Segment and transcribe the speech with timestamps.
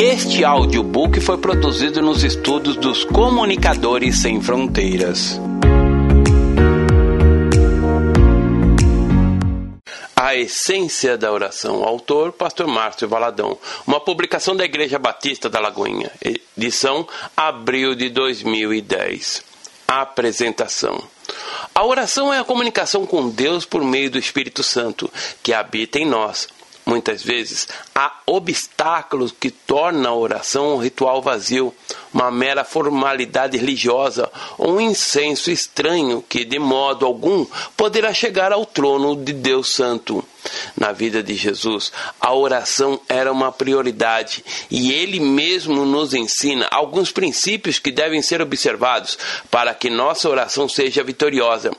[0.00, 5.40] Este audiobook foi produzido nos estudos dos Comunicadores Sem Fronteiras.
[10.14, 11.82] A Essência da Oração.
[11.82, 13.58] Autor, Pastor Márcio Valadão.
[13.84, 16.12] Uma publicação da Igreja Batista da Lagoinha.
[16.56, 17.04] Edição,
[17.36, 19.42] abril de 2010.
[19.88, 21.02] Apresentação.
[21.74, 25.10] A oração é a comunicação com Deus por meio do Espírito Santo,
[25.42, 26.46] que habita em nós.
[26.88, 31.74] Muitas vezes há obstáculos que tornam a oração um ritual vazio,
[32.14, 37.44] uma mera formalidade religiosa ou um incenso estranho que, de modo algum,
[37.76, 40.24] poderá chegar ao trono de Deus Santo.
[40.74, 47.12] Na vida de Jesus, a oração era uma prioridade e ele mesmo nos ensina alguns
[47.12, 49.18] princípios que devem ser observados
[49.50, 51.70] para que nossa oração seja vitoriosa.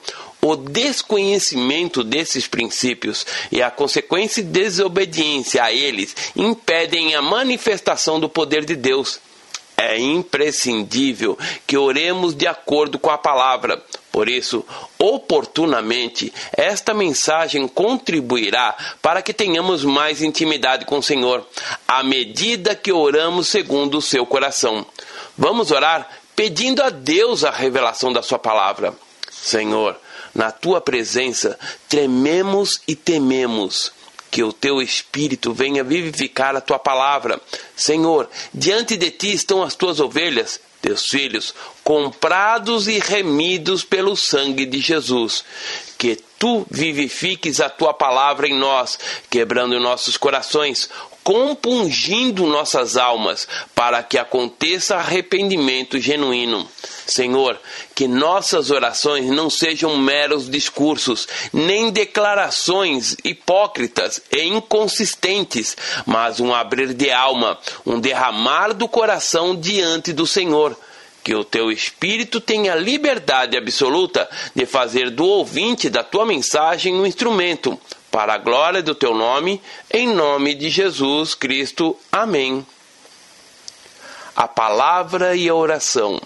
[0.41, 8.63] O desconhecimento desses princípios e a consequente desobediência a eles impedem a manifestação do poder
[8.63, 9.20] de Deus.
[9.76, 13.81] É imprescindível que oremos de acordo com a palavra.
[14.12, 14.65] Por isso,
[14.98, 21.48] oportunamente, esta mensagem contribuirá para que tenhamos mais intimidade com o Senhor,
[21.87, 24.85] à medida que oramos segundo o seu coração.
[25.37, 28.93] Vamos orar pedindo a Deus a revelação da Sua palavra.
[29.31, 29.98] Senhor,
[30.40, 31.59] na tua presença,
[31.90, 33.91] trememos e tememos.
[34.32, 37.41] Que o teu Espírito venha vivificar a tua palavra.
[37.76, 44.65] Senhor, diante de ti estão as tuas ovelhas, teus filhos, comprados e remidos pelo sangue
[44.65, 45.43] de Jesus.
[45.98, 48.98] Que tu vivifiques a tua palavra em nós,
[49.29, 50.90] quebrando nossos corações,
[51.30, 56.68] compungindo nossas almas, para que aconteça arrependimento genuíno.
[57.05, 57.55] Senhor,
[57.94, 66.96] que nossas orações não sejam meros discursos, nem declarações hipócritas e inconsistentes, mas um abrir
[66.96, 70.75] de alma, um derramar do coração diante do Senhor.
[71.24, 77.06] Que o teu espírito tenha liberdade absoluta de fazer do ouvinte da tua mensagem um
[77.06, 77.80] instrumento,
[78.12, 79.62] para a glória do teu nome,
[79.92, 81.96] em nome de Jesus Cristo.
[82.12, 82.66] Amém
[84.40, 86.18] a palavra e a oração.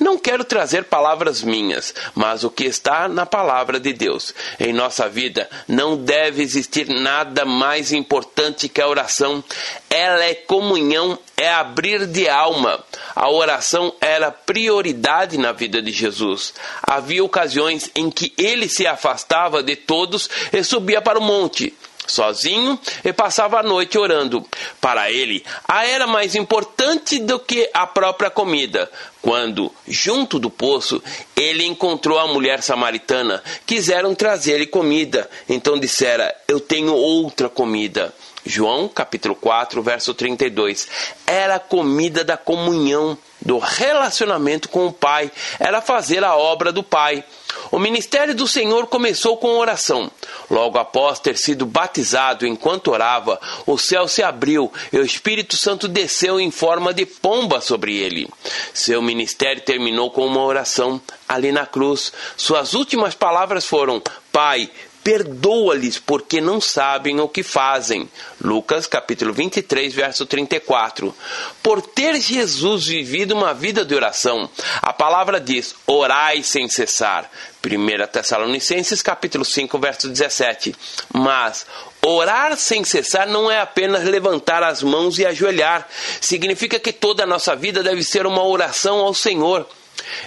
[0.00, 4.34] Não quero trazer palavras minhas, mas o que está na palavra de Deus.
[4.58, 9.44] Em nossa vida não deve existir nada mais importante que a oração.
[9.88, 12.84] Ela é comunhão, é abrir de alma.
[13.14, 16.52] A oração era prioridade na vida de Jesus.
[16.82, 21.72] Havia ocasiões em que ele se afastava de todos e subia para o monte
[22.06, 24.46] sozinho e passava a noite orando.
[24.80, 28.90] Para ele, a era mais importante do que a própria comida.
[29.20, 31.02] Quando, junto do poço,
[31.36, 35.30] ele encontrou a mulher samaritana, quiseram trazer-lhe comida.
[35.48, 38.12] Então dissera: Eu tenho outra comida.
[38.44, 40.88] João capítulo 4, verso 32.
[41.26, 46.82] Era a comida da comunhão, do relacionamento com o Pai, era fazer a obra do
[46.82, 47.24] Pai.
[47.70, 50.10] O ministério do Senhor começou com oração.
[50.50, 55.88] Logo após ter sido batizado enquanto orava, o céu se abriu e o Espírito Santo
[55.88, 58.28] desceu em forma de pomba sobre ele.
[58.74, 62.12] Seu ministério terminou com uma oração ali na cruz.
[62.36, 64.70] Suas últimas palavras foram: Pai,
[65.02, 68.08] perdoa-lhes porque não sabem o que fazem.
[68.40, 71.14] Lucas capítulo 23, verso 34.
[71.62, 74.48] Por ter Jesus vivido uma vida de oração,
[74.80, 77.30] a palavra diz: orai sem cessar.
[77.64, 80.74] 1 Tessalonicenses capítulo 5, verso 17.
[81.14, 81.64] Mas
[82.04, 85.86] Orar sem cessar não é apenas levantar as mãos e ajoelhar.
[86.20, 89.68] Significa que toda a nossa vida deve ser uma oração ao Senhor.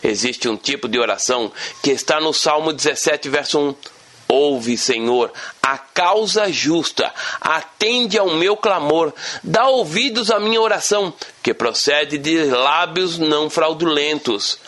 [0.01, 1.51] Existe um tipo de oração
[1.83, 3.75] que está no Salmo 17, verso 1.
[4.35, 5.31] Ouve, Senhor,
[5.63, 7.09] a causa justa,
[7.40, 14.59] atende ao meu clamor, dá ouvidos à minha oração, que procede de lábios não fraudulentos.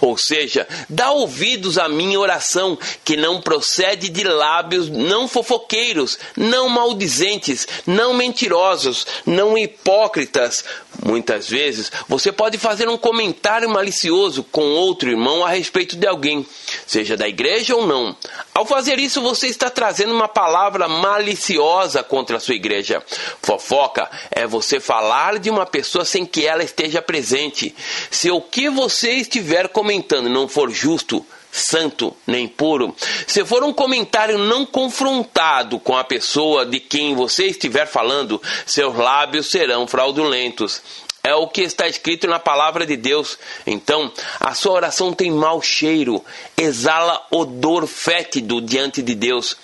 [0.00, 6.68] Ou seja, dá ouvidos à minha oração, que não procede de lábios não fofoqueiros, não
[6.68, 10.64] maldizentes, não mentirosos, não hipócritas.
[11.04, 16.46] Muitas vezes você pode fazer um comentário malicioso com outro irmão a respeito de alguém,
[16.86, 18.14] seja da igreja ou não.
[18.54, 23.02] Ao fazer isso, você está trazendo uma palavra maliciosa contra a sua igreja.
[23.42, 27.74] Fofoca é você falar de uma pessoa sem que ela esteja presente.
[28.10, 32.96] Se o que você estiver comentando não for justo, santo nem puro,
[33.26, 38.96] se for um comentário não confrontado com a pessoa de quem você estiver falando, seus
[38.96, 40.80] lábios serão fraudulentos.
[41.22, 43.38] É o que está escrito na palavra de Deus.
[43.64, 44.10] Então,
[44.40, 46.24] a sua oração tem mau cheiro,
[46.56, 49.56] exala odor fétido diante de Deus.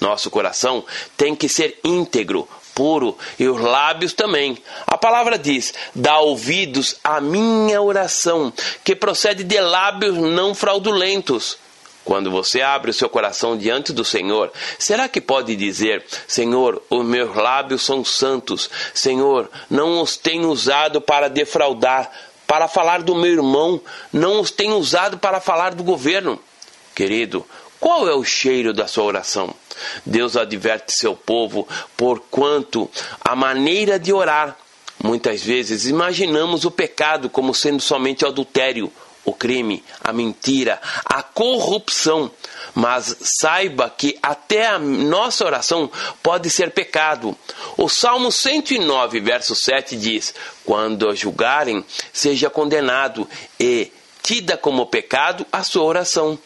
[0.00, 0.84] Nosso coração
[1.16, 4.58] tem que ser íntegro, puro e os lábios também.
[4.86, 11.58] A palavra diz: dá ouvidos à minha oração, que procede de lábios não fraudulentos.
[12.04, 17.04] Quando você abre o seu coração diante do Senhor, será que pode dizer: Senhor, os
[17.04, 22.10] meus lábios são santos, Senhor, não os tenho usado para defraudar,
[22.46, 23.80] para falar do meu irmão,
[24.12, 26.38] não os tenho usado para falar do governo?
[26.94, 27.44] Querido,
[27.80, 29.54] qual é o cheiro da sua oração?
[30.04, 31.66] Deus adverte seu povo
[31.96, 32.90] por quanto
[33.20, 34.56] a maneira de orar.
[35.02, 38.92] Muitas vezes imaginamos o pecado como sendo somente o adultério,
[39.24, 42.30] o crime, a mentira, a corrupção.
[42.74, 45.90] Mas saiba que até a nossa oração
[46.22, 47.36] pode ser pecado.
[47.76, 50.34] O Salmo 109, verso 7 diz:
[50.64, 53.28] Quando a julgarem, seja condenado
[53.60, 53.92] e
[54.22, 56.38] tida como pecado a sua oração.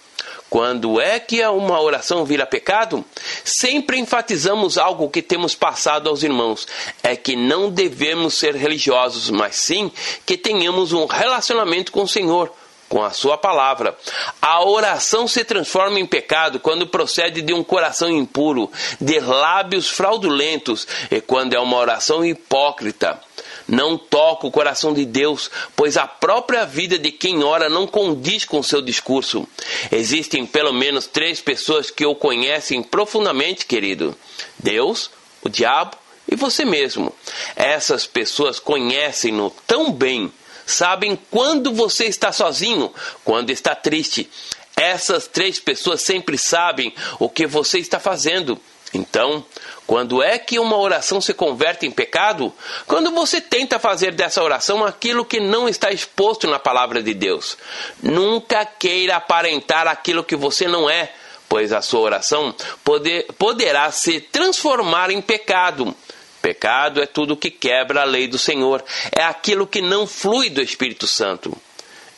[0.50, 3.04] Quando é que uma oração vira pecado?
[3.44, 6.66] Sempre enfatizamos algo que temos passado aos irmãos:
[7.02, 9.92] é que não devemos ser religiosos, mas sim
[10.24, 12.52] que tenhamos um relacionamento com o Senhor
[12.88, 13.94] com a sua palavra.
[14.40, 20.88] A oração se transforma em pecado quando procede de um coração impuro, de lábios fraudulentos
[21.10, 23.20] e quando é uma oração hipócrita
[23.68, 28.46] não toca o coração de Deus, pois a própria vida de quem ora não condiz
[28.46, 29.46] com seu discurso.
[29.92, 34.16] Existem pelo menos três pessoas que o conhecem profundamente, querido:
[34.58, 35.10] Deus,
[35.42, 37.14] o diabo e você mesmo.
[37.54, 40.32] Essas pessoas conhecem-no tão bem,
[40.66, 42.92] sabem quando você está sozinho,
[43.22, 44.30] quando está triste.
[44.76, 48.58] Essas três pessoas sempre sabem o que você está fazendo.
[48.94, 49.44] Então,
[49.88, 52.52] quando é que uma oração se converte em pecado?
[52.86, 57.56] Quando você tenta fazer dessa oração aquilo que não está exposto na palavra de Deus.
[58.02, 61.10] Nunca queira aparentar aquilo que você não é,
[61.48, 62.54] pois a sua oração
[62.84, 65.96] poder, poderá se transformar em pecado.
[66.42, 70.60] Pecado é tudo que quebra a lei do Senhor, é aquilo que não flui do
[70.60, 71.56] Espírito Santo.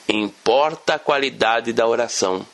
[0.08, 2.44] Importa a qualidade da oração.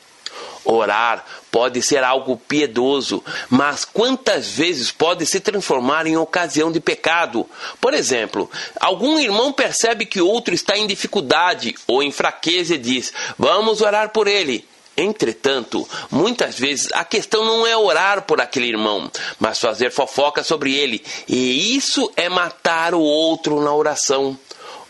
[0.69, 7.47] Orar pode ser algo piedoso, mas quantas vezes pode se transformar em ocasião de pecado?
[7.79, 13.13] Por exemplo, algum irmão percebe que outro está em dificuldade ou em fraqueza e diz:
[13.37, 14.67] Vamos orar por ele.
[14.97, 20.73] Entretanto, muitas vezes a questão não é orar por aquele irmão, mas fazer fofoca sobre
[20.75, 24.37] ele, e isso é matar o outro na oração.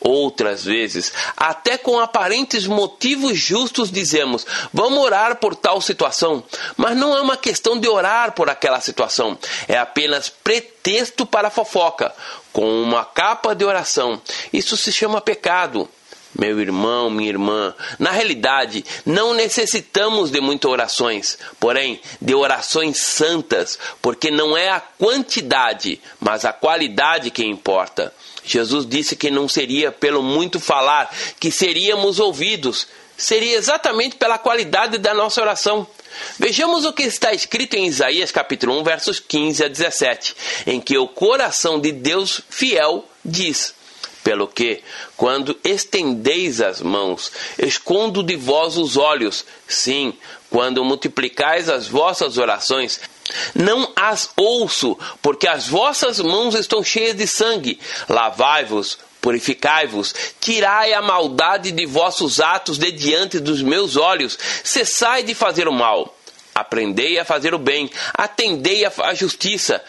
[0.07, 6.41] Outras vezes, até com aparentes motivos justos, dizemos: vamos orar por tal situação.
[6.77, 9.37] Mas não é uma questão de orar por aquela situação,
[9.67, 12.15] é apenas pretexto para fofoca,
[12.53, 14.21] com uma capa de oração.
[14.53, 15.89] Isso se chama pecado.
[16.33, 23.77] Meu irmão, minha irmã, na realidade, não necessitamos de muitas orações, porém, de orações santas,
[24.01, 28.13] porque não é a quantidade, mas a qualidade que importa.
[28.53, 34.97] Jesus disse que não seria pelo muito falar que seríamos ouvidos, seria exatamente pela qualidade
[34.97, 35.87] da nossa oração.
[36.39, 40.35] Vejamos o que está escrito em Isaías capítulo 1, versos 15 a 17,
[40.65, 43.73] em que o coração de Deus fiel diz:
[44.23, 44.81] Pelo que,
[45.15, 50.13] quando estendeis as mãos, escondo de vós os olhos, sim,
[50.49, 52.99] quando multiplicais as vossas orações,
[53.53, 57.79] não as ouço, porque as vossas mãos estão cheias de sangue.
[58.07, 65.33] Lavai-vos, purificai-vos, tirai a maldade de vossos atos de diante dos meus olhos, cessai de
[65.33, 66.13] fazer o mal.
[66.57, 69.79] Aprendei a fazer o bem, atendei a justiça,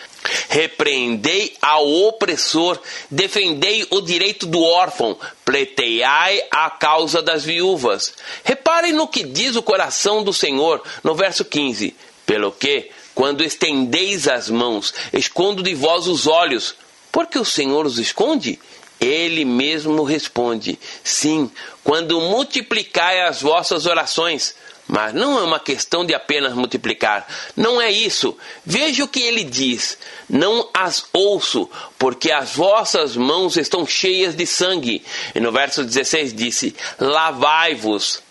[0.50, 2.78] repreendei ao opressor,
[3.10, 5.16] defendei o direito do órfão,
[5.46, 8.12] pleiteai a causa das viúvas.
[8.44, 14.28] Reparem no que diz o coração do Senhor no verso 15: pelo que quando estendeis
[14.28, 16.76] as mãos, escondo de vós os olhos.
[17.10, 18.60] Porque o Senhor os esconde?
[19.00, 21.50] Ele mesmo responde: Sim,
[21.82, 24.54] quando multiplicai as vossas orações.
[24.86, 27.26] Mas não é uma questão de apenas multiplicar.
[27.56, 28.36] Não é isso.
[28.64, 29.98] Veja o que ele diz:
[30.28, 35.04] Não as ouço, porque as vossas mãos estão cheias de sangue.
[35.34, 38.22] E no verso 16 disse: Lavai-vos.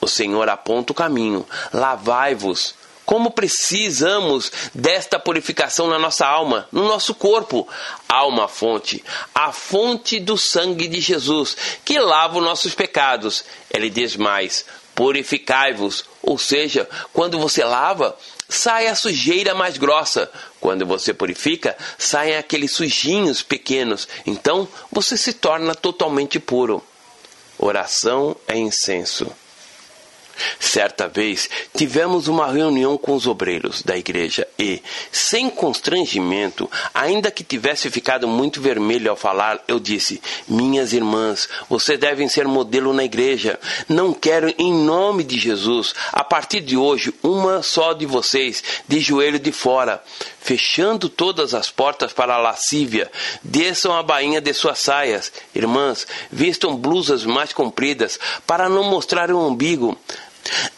[0.00, 1.44] O Senhor aponta o caminho.
[1.72, 2.76] Lavai-vos.
[3.06, 7.66] Como precisamos desta purificação na nossa alma, no nosso corpo.
[8.08, 13.44] Há uma fonte, a fonte do sangue de Jesus, que lava os nossos pecados.
[13.72, 16.04] Ele diz mais: purificai-vos.
[16.20, 20.28] Ou seja, quando você lava, sai a sujeira mais grossa.
[20.60, 24.08] Quando você purifica, saem aqueles sujinhos pequenos.
[24.26, 26.82] Então você se torna totalmente puro.
[27.56, 29.30] Oração é incenso.
[30.58, 37.44] Certa vez tivemos uma reunião com os obreiros da igreja e, sem constrangimento, ainda que
[37.44, 43.04] tivesse ficado muito vermelho ao falar, eu disse: Minhas irmãs, vocês devem ser modelo na
[43.04, 43.58] igreja.
[43.88, 49.00] Não quero, em nome de Jesus, a partir de hoje, uma só de vocês de
[49.00, 50.02] joelho de fora
[50.46, 53.10] fechando todas as portas para a lascívia,
[53.42, 55.32] desçam a bainha de suas saias.
[55.52, 58.16] Irmãs, vistam blusas mais compridas
[58.46, 59.98] para não mostrar o umbigo.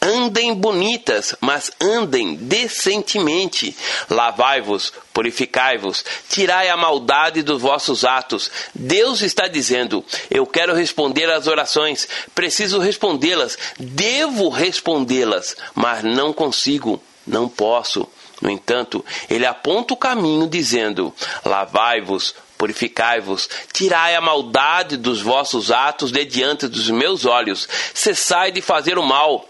[0.00, 3.76] Andem bonitas, mas andem decentemente.
[4.08, 8.50] Lavai-vos, purificai-vos, tirai a maldade dos vossos atos.
[8.74, 17.02] Deus está dizendo: Eu quero responder às orações, preciso respondê-las, devo respondê-las, mas não consigo,
[17.26, 18.08] não posso.
[18.40, 21.12] No entanto, ele aponta o caminho, dizendo:
[21.44, 28.60] Lavai-vos, purificai-vos, tirai a maldade dos vossos atos de diante dos meus olhos, cessai de
[28.60, 29.48] fazer o mal.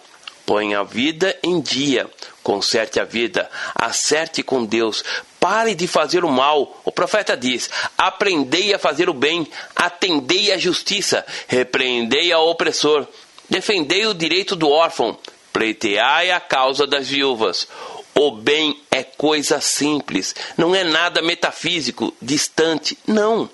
[0.48, 2.10] Põe a vida em dia,
[2.42, 5.04] conserte a vida, acerte com Deus,
[5.38, 6.80] pare de fazer o mal.
[6.86, 13.06] O profeta diz: aprendei a fazer o bem, atendei a justiça, repreendei ao opressor,
[13.50, 15.18] defendei o direito do órfão,
[15.52, 17.68] pleiteai a causa das viúvas.
[18.14, 22.96] O bem é coisa simples, não é nada metafísico, distante.
[23.06, 23.50] Não.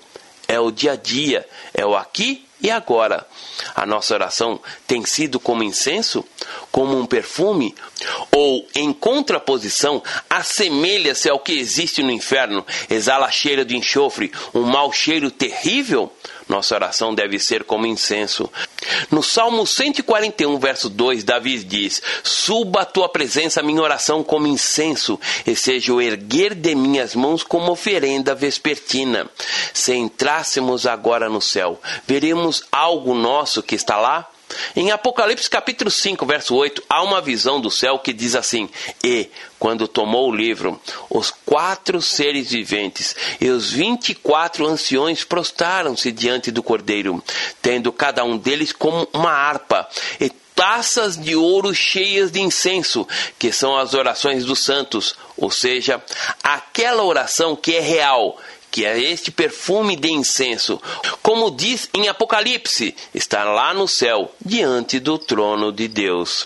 [0.47, 3.25] É o dia a dia, é o aqui e agora.
[3.75, 6.25] A nossa oração tem sido como incenso,
[6.71, 7.75] como um perfume,
[8.31, 14.91] ou em contraposição, assemelha-se ao que existe no inferno, exala cheiro de enxofre, um mau
[14.91, 16.11] cheiro terrível?
[16.47, 18.49] Nossa oração deve ser como incenso.
[19.09, 25.19] No Salmo 141, verso 2, Davi diz: Suba a tua presença minha oração como incenso,
[25.45, 29.27] e seja o erguer de minhas mãos como oferenda vespertina.
[29.73, 34.29] Se entrássemos agora no céu, veremos algo nosso que está lá?
[34.75, 38.69] Em Apocalipse capítulo 5, verso 8, há uma visão do céu que diz assim:
[39.03, 45.23] E, quando tomou o livro, os quatro seres viventes e os vinte e quatro anciões
[45.23, 47.23] prostraram-se diante do cordeiro,
[47.61, 49.87] tendo cada um deles como uma harpa,
[50.19, 53.05] e taças de ouro cheias de incenso,
[53.37, 56.01] que são as orações dos santos, ou seja,
[56.41, 58.37] aquela oração que é real
[58.75, 60.81] que é este perfume de incenso,
[61.23, 66.45] como diz em Apocalipse, está lá no céu, diante do trono de Deus.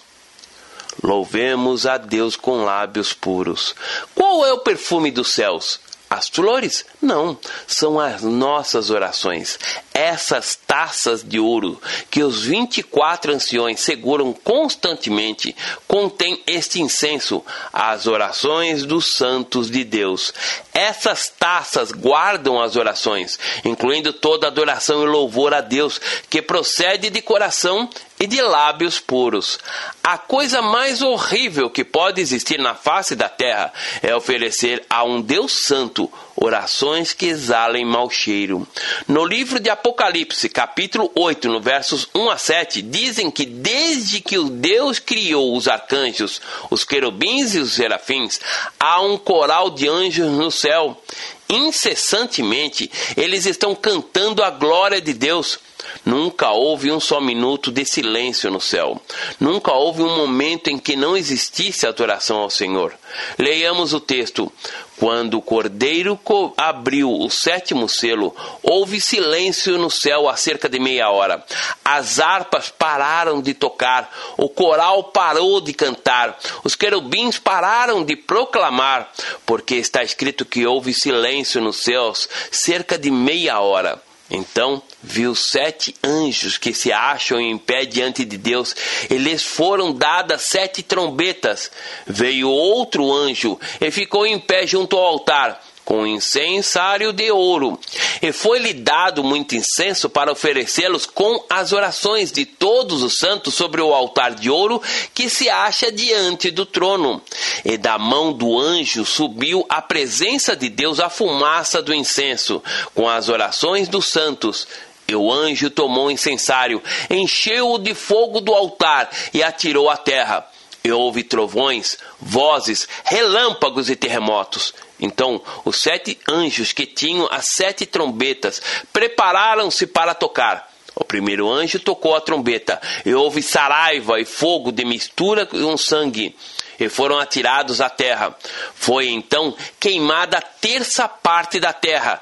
[1.01, 3.73] Louvemos a Deus com lábios puros.
[4.13, 5.79] Qual é o perfume dos céus?
[6.09, 6.85] As flores?
[6.99, 7.37] Não,
[7.67, 9.59] são as nossas orações.
[9.93, 15.55] Essas taças de ouro que os 24 anciões seguram constantemente
[15.87, 20.33] contêm este incenso, as orações dos santos de Deus.
[20.73, 27.21] Essas taças guardam as orações, incluindo toda adoração e louvor a Deus que procede de
[27.21, 27.87] coração
[28.19, 29.57] e de lábios puros.
[30.03, 33.71] A coisa mais horrível que pode existir na face da terra
[34.03, 38.67] é oferecer a um Deus Santo orações que exalem mau cheiro.
[39.07, 44.37] No livro de Apocalipse, capítulo 8, no versos 1 a 7, dizem que desde que
[44.37, 48.39] o Deus criou os arcanjos, os querubins e os serafins,
[48.79, 51.01] há um coral de anjos no céu.
[51.49, 55.59] Incessantemente, eles estão cantando a glória de Deus.
[56.05, 59.01] Nunca houve um só minuto de silêncio no céu.
[59.39, 62.93] Nunca houve um momento em que não existisse adoração ao Senhor.
[63.37, 64.51] Leiamos o texto.
[64.97, 66.19] Quando o cordeiro
[66.57, 71.41] abriu o sétimo selo, houve silêncio no céu há cerca de meia hora.
[71.85, 79.09] As harpas pararam de tocar, o coral parou de cantar, os querubins pararam de proclamar,
[79.45, 84.01] porque está escrito que houve silêncio nos céus cerca de meia hora.
[84.29, 88.75] Então viu sete anjos que se acham em pé diante de Deus,
[89.09, 91.71] e lhes foram dadas sete trombetas.
[92.05, 97.79] Veio outro anjo e ficou em pé junto ao altar com incensário de ouro,
[98.21, 103.81] e foi-lhe dado muito incenso para oferecê-los com as orações de todos os santos sobre
[103.81, 104.79] o altar de ouro
[105.15, 107.19] que se acha diante do trono.
[107.65, 112.61] E da mão do anjo subiu à presença de Deus a fumaça do incenso,
[112.93, 114.67] com as orações dos santos.
[115.07, 120.47] E o anjo tomou o incensário, encheu-o de fogo do altar e atirou à terra.
[120.83, 124.71] E houve trovões, vozes, relâmpagos e terremotos.
[124.99, 130.69] Então os sete anjos que tinham as sete trombetas prepararam-se para tocar.
[130.95, 136.35] O primeiro anjo tocou a trombeta, e houve saraiva e fogo de mistura com sangue.
[136.79, 138.35] E foram atirados à terra.
[138.73, 142.21] Foi então queimada a terça parte da terra,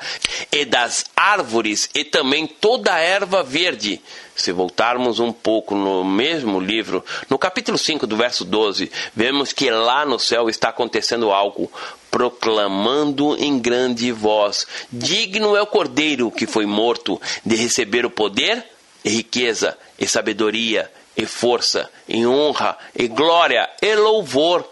[0.51, 4.01] e das árvores, e também toda a erva verde.
[4.35, 9.69] Se voltarmos um pouco no mesmo livro, no capítulo 5, do verso 12, vemos que
[9.69, 11.71] lá no céu está acontecendo algo,
[12.11, 18.63] proclamando em grande voz: Digno é o cordeiro que foi morto de receber o poder,
[19.03, 24.63] riqueza, e sabedoria, e força, e honra, e glória, e louvor.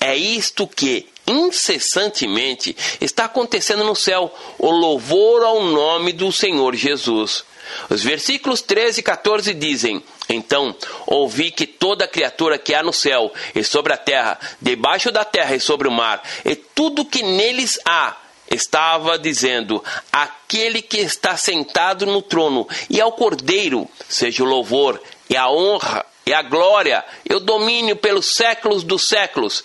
[0.00, 7.44] É isto que incessantemente está acontecendo no céu, o louvor ao nome do Senhor Jesus.
[7.90, 10.74] Os versículos 13 e 14 dizem: Então
[11.06, 15.54] ouvi que toda criatura que há no céu e sobre a terra, debaixo da terra
[15.54, 18.16] e sobre o mar, e tudo que neles há,
[18.50, 25.36] estava dizendo: Aquele que está sentado no trono e ao Cordeiro, seja o louvor e
[25.36, 29.64] a honra e a glória e o domínio pelos séculos dos séculos.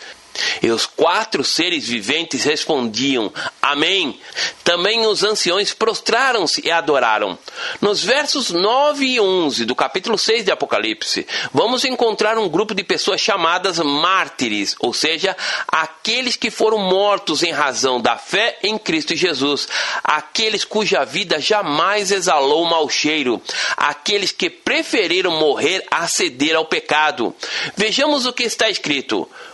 [0.62, 4.20] E os quatro seres viventes respondiam: Amém.
[4.64, 7.38] Também os anciões prostraram-se e adoraram.
[7.82, 12.84] Nos versos 9 e 11 do capítulo 6 de Apocalipse, vamos encontrar um grupo de
[12.84, 15.36] pessoas chamadas mártires, ou seja,
[15.68, 19.68] aqueles que foram mortos em razão da fé em Cristo Jesus,
[20.04, 23.42] aqueles cuja vida jamais exalou mau cheiro,
[23.76, 27.36] aqueles que preferiram morrer a ceder ao pecado.
[27.76, 29.30] Vejamos o que está escrito.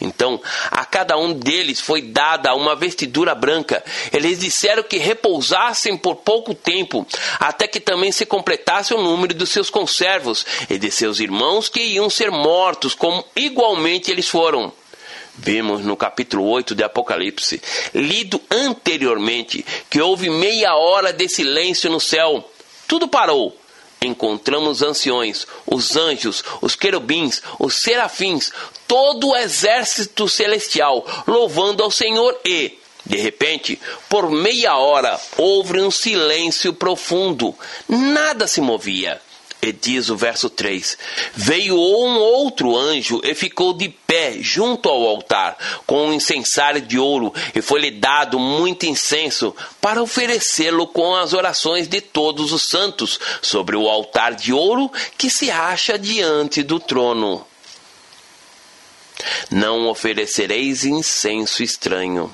[0.00, 3.82] Então, a cada um deles foi dada uma vestidura branca.
[4.12, 7.06] Eles disseram que repousassem por pouco tempo,
[7.38, 11.80] até que também se completasse o número dos seus conservos e de seus irmãos que
[11.80, 14.72] iam ser mortos, como igualmente eles foram.
[15.36, 17.60] Vimos no capítulo 8 de Apocalipse,
[17.92, 22.48] lido anteriormente, que houve meia hora de silêncio no céu.
[22.86, 23.56] Tudo parou
[24.04, 28.52] encontramos anciões, os anjos, os querubins, os serafins,
[28.86, 35.90] todo o exército celestial louvando ao Senhor e, de repente, por meia hora houve um
[35.90, 37.54] silêncio profundo.
[37.88, 39.20] Nada se movia.
[39.64, 40.98] E diz o verso 3:
[41.32, 46.98] Veio um outro anjo e ficou de pé junto ao altar, com um incensário de
[46.98, 53.18] ouro, e foi-lhe dado muito incenso para oferecê-lo com as orações de todos os santos
[53.40, 57.46] sobre o altar de ouro que se acha diante do trono.
[59.50, 62.30] Não oferecereis incenso estranho.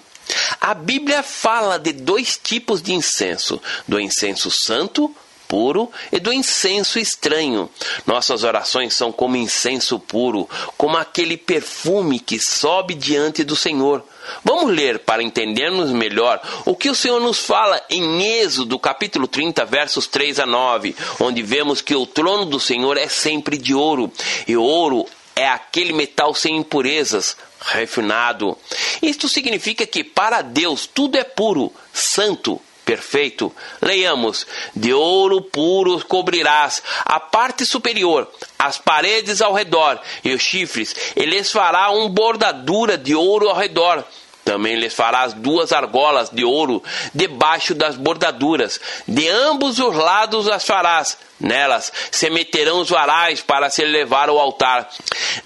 [0.60, 5.14] A Bíblia fala de dois tipos de incenso: do incenso santo
[5.50, 7.68] puro e do incenso estranho.
[8.06, 14.04] Nossas orações são como incenso puro, como aquele perfume que sobe diante do Senhor.
[14.44, 19.64] Vamos ler para entendermos melhor o que o Senhor nos fala em Êxodo, capítulo 30,
[19.64, 24.12] versos 3 a 9, onde vemos que o trono do Senhor é sempre de ouro,
[24.46, 28.56] e ouro é aquele metal sem impurezas, refinado.
[29.02, 32.60] Isto significa que para Deus tudo é puro, santo,
[32.90, 33.54] perfeito.
[33.80, 40.96] Leiamos: De ouro puro cobrirás a parte superior, as paredes ao redor e os chifres,
[41.14, 44.04] e lhes fará um bordadura de ouro ao redor.
[44.50, 46.82] Também lhes farás duas argolas de ouro
[47.14, 53.70] debaixo das bordaduras, de ambos os lados as farás Nelas se meterão os varais para
[53.70, 54.90] se levar ao altar.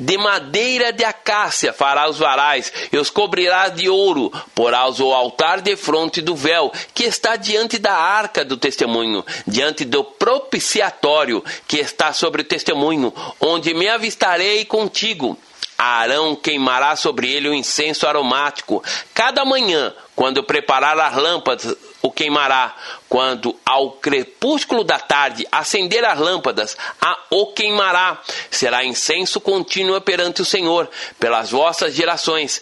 [0.01, 4.33] De madeira de acácia fará os varais e os cobrirás de ouro.
[4.55, 9.85] Porás o altar de fronte do véu que está diante da arca do testemunho, diante
[9.85, 15.39] do propiciatório que está sobre o testemunho, onde me avistarei contigo.
[15.85, 18.83] Arão queimará sobre ele o incenso aromático.
[19.13, 22.75] Cada manhã, quando preparar as lâmpadas, o queimará.
[23.15, 28.21] Quando ao crepúsculo da tarde acender as lâmpadas, a o queimará.
[28.51, 32.61] Será incenso contínuo perante o Senhor, pelas vossas gerações.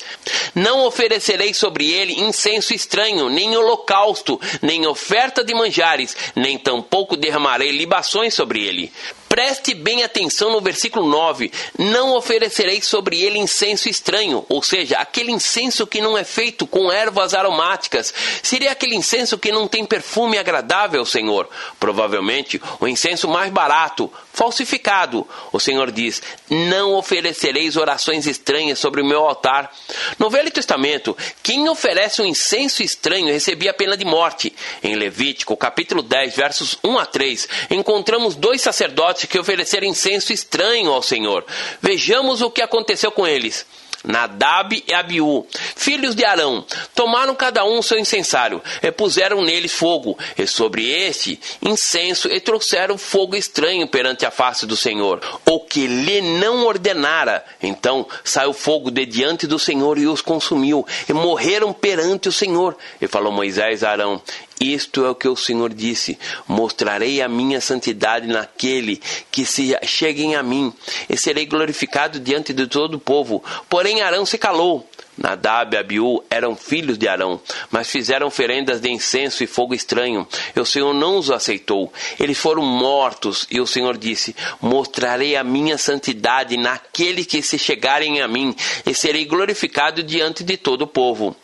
[0.55, 7.71] Não oferecerei sobre ele incenso estranho, nem holocausto, nem oferta de manjares, nem tampouco derramarei
[7.71, 8.93] libações sobre ele.
[9.33, 15.33] Preste bem atenção no versículo 9: Não oferecerei sobre ele incenso estranho, ou seja, aquele
[15.33, 18.13] incenso que não é feito com ervas aromáticas.
[18.43, 21.49] Seria aquele incenso que não tem perfume agradável Senhor.
[21.79, 25.27] Provavelmente o incenso mais barato, falsificado.
[25.53, 29.73] O Senhor diz: Não oferecereis orações estranhas sobre o meu altar.
[30.19, 34.53] No Velho Testamento, quem oferece um incenso estranho recebia a pena de morte.
[34.83, 40.93] Em Levítico, capítulo 10, versos 1 a 3, encontramos dois sacerdotes que ofereceram incenso estranho
[40.93, 41.45] ao Senhor.
[41.81, 43.67] Vejamos o que aconteceu com eles.
[44.05, 50.19] Nadab e Abiú, filhos de Arão, tomaram cada um seu incensário e puseram nele fogo,
[50.37, 55.87] e sobre este incenso e trouxeram fogo estranho perante a face do Senhor, o que
[55.87, 57.45] lhe não ordenara.
[57.63, 62.77] Então saiu fogo de diante do Senhor e os consumiu, e morreram perante o Senhor.
[63.01, 64.21] E falou Moisés a Arão:
[64.63, 70.37] isto é o que o Senhor disse: Mostrarei a minha santidade naquele que se cheguem
[70.37, 70.73] a mim,
[71.09, 73.43] e serei glorificado diante de todo o povo.
[73.69, 74.89] Porém, Arão se calou.
[75.19, 77.39] Nadab e Abiú eram filhos de Arão,
[77.71, 81.93] mas fizeram oferendas de incenso e fogo estranho, e o Senhor não os aceitou.
[82.19, 88.23] Eles foram mortos, e o Senhor disse: Mostrarei a minha santidade naquele que se chegarem
[88.23, 88.55] a mim,
[88.87, 91.37] e serei glorificado diante de todo o povo.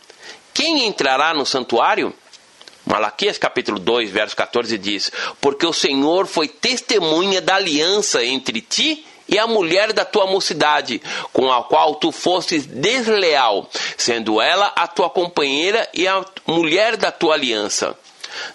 [0.53, 2.13] Quem entrará no santuário?
[2.89, 9.05] Malaquias capítulo 2, verso 14 diz: Porque o Senhor foi testemunha da aliança entre ti
[9.27, 10.99] e a mulher da tua mocidade,
[11.31, 17.11] com a qual tu fostes desleal, sendo ela a tua companheira e a mulher da
[17.11, 17.95] tua aliança.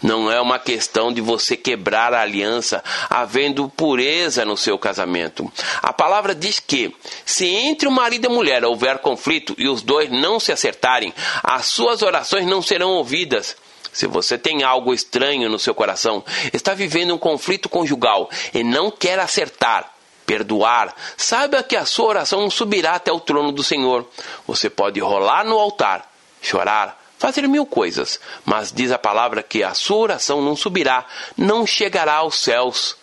[0.03, 5.51] Não é uma questão de você quebrar a aliança, havendo pureza no seu casamento.
[5.81, 6.95] A palavra diz que,
[7.25, 11.15] se entre o marido e a mulher houver conflito e os dois não se acertarem,
[11.43, 13.57] as suas orações não serão ouvidas.
[13.95, 18.91] Se você tem algo estranho no seu coração, está vivendo um conflito conjugal e não
[18.91, 19.89] quer acertar,
[20.27, 24.05] perdoar, saiba que a sua oração subirá até o trono do Senhor.
[24.49, 29.75] Você pode rolar no altar, chorar, fazer mil coisas, mas diz a palavra que a
[29.75, 32.97] sua oração não subirá, não chegará aos céus.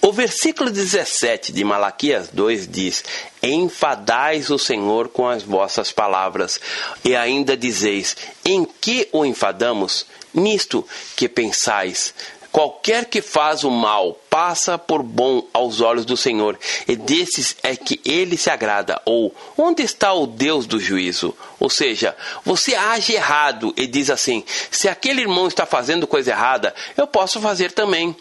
[0.00, 3.04] O versículo 17 de Malaquias 2 diz:
[3.42, 6.60] Enfadais o Senhor com as vossas palavras,
[7.04, 10.06] e ainda dizeis: Em que o enfadamos?
[10.34, 10.86] Nisto
[11.16, 12.14] que pensais,
[12.50, 17.76] Qualquer que faz o mal passa por bom aos olhos do Senhor, e desses é
[17.76, 19.00] que ele se agrada.
[19.04, 21.36] Ou, onde está o Deus do juízo?
[21.60, 26.74] Ou seja, você age errado e diz assim: se aquele irmão está fazendo coisa errada,
[26.96, 28.16] eu posso fazer também.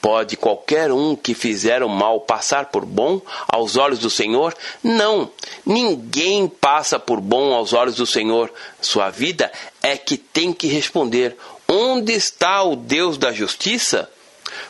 [0.00, 4.54] Pode qualquer um que fizer o mal passar por bom aos olhos do Senhor?
[4.82, 5.30] Não,
[5.64, 8.52] ninguém passa por bom aos olhos do Senhor.
[8.80, 9.50] Sua vida
[9.82, 11.36] é que tem que responder:
[11.68, 14.08] onde está o Deus da justiça?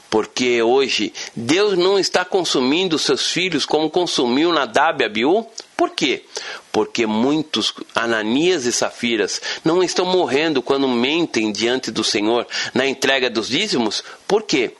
[0.09, 5.47] Porque hoje Deus não está consumindo seus filhos como consumiu Nadab e Abiú?
[5.77, 6.25] Por quê?
[6.73, 13.29] Porque muitos Ananias e Safiras não estão morrendo quando mentem diante do Senhor na entrega
[13.29, 14.03] dos dízimos?
[14.27, 14.75] Por quê?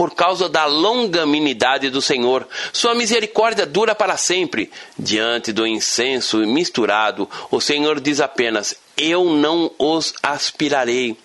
[0.00, 2.48] Por causa da longanimidade do Senhor.
[2.72, 4.70] Sua misericórdia dura para sempre.
[4.98, 11.18] Diante do incenso misturado, o Senhor diz apenas: Eu não os aspirarei.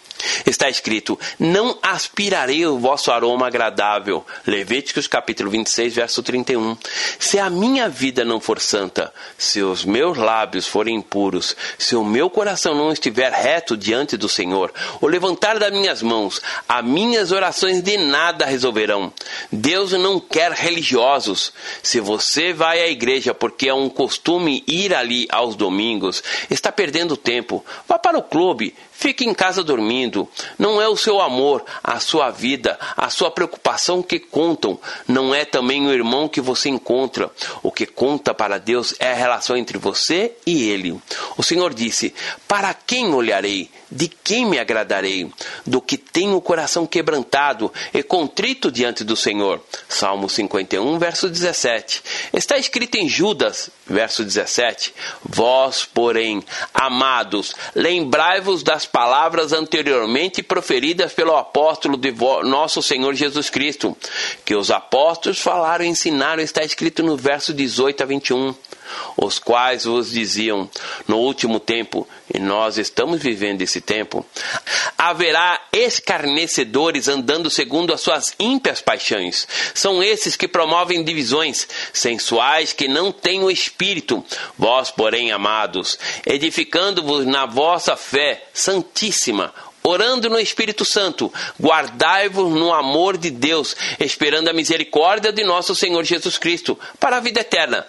[0.45, 4.25] Está escrito: Não aspirarei o vosso aroma agradável.
[4.45, 6.77] Levíticos capítulo 26, verso 31.
[7.19, 12.03] Se a minha vida não for santa, se os meus lábios forem impuros, se o
[12.03, 17.31] meu coração não estiver reto diante do Senhor, o levantar das minhas mãos, as minhas
[17.31, 19.11] orações de nada resolverão.
[19.51, 21.51] Deus não quer religiosos.
[21.83, 27.17] Se você vai à igreja porque é um costume ir ali aos domingos, está perdendo
[27.17, 27.65] tempo.
[27.87, 30.27] Vá para o clube, Fique em casa dormindo.
[30.57, 34.79] Não é o seu amor, a sua vida, a sua preocupação que contam.
[35.07, 37.29] Não é também o irmão que você encontra.
[37.61, 40.99] O que conta para Deus é a relação entre você e Ele.
[41.37, 42.15] O Senhor disse:
[42.47, 43.69] Para quem olharei?
[43.91, 45.31] De quem me agradarei?
[45.63, 49.61] Do que tem o coração quebrantado e contrito diante do Senhor.
[49.87, 52.01] Salmo 51, verso 17.
[52.33, 61.35] Está escrito em Judas, verso 17: Vós, porém, amados, lembrai-vos das palavras anteriormente proferidas pelo
[61.35, 62.13] apóstolo de
[62.45, 63.93] nosso Senhor Jesus Cristo,
[64.45, 68.55] que os apóstolos falaram e ensinaram, está escrito no verso 18 a 21
[69.17, 70.69] os quais vos diziam
[71.07, 74.25] no último tempo, e nós estamos vivendo esse tempo,
[74.97, 79.47] haverá escarnecedores andando segundo as suas ímpias paixões.
[79.73, 84.23] São esses que promovem divisões sensuais que não têm o espírito.
[84.57, 89.53] Vós, porém, amados, edificando-vos na vossa fé santíssima,
[89.85, 96.03] orando no Espírito Santo, guardai-vos no amor de Deus, esperando a misericórdia de nosso Senhor
[96.03, 97.85] Jesus Cristo para a vida eterna.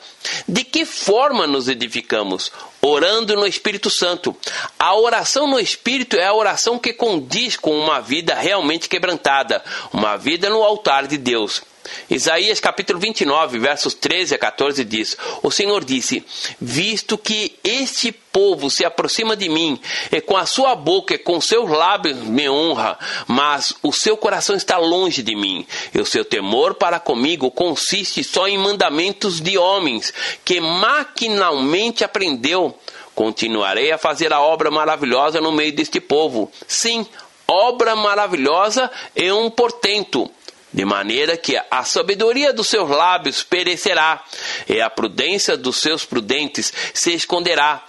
[0.46, 2.52] De que forma nos edificamos?
[2.82, 4.36] orando no Espírito Santo.
[4.78, 9.60] A oração no Espírito é a oração que condiz com uma vida realmente quebrantada,
[9.92, 11.62] uma vida no altar de Deus.
[12.08, 16.24] Isaías capítulo 29, versos 13 a 14 diz: O Senhor disse:
[16.60, 19.80] Visto que este povo se aproxima de mim,
[20.12, 24.54] e com a sua boca e com seus lábios me honra, mas o seu coração
[24.54, 29.56] está longe de mim, e o seu temor para comigo consiste só em mandamentos de
[29.58, 30.12] homens,
[30.44, 32.78] que maquinalmente aprendeu.
[33.14, 36.52] Continuarei a fazer a obra maravilhosa no meio deste povo.
[36.68, 37.06] Sim,
[37.48, 40.30] obra maravilhosa e um portento
[40.76, 44.22] de maneira que a sabedoria dos seus lábios perecerá,
[44.68, 47.82] e a prudência dos seus prudentes se esconderá.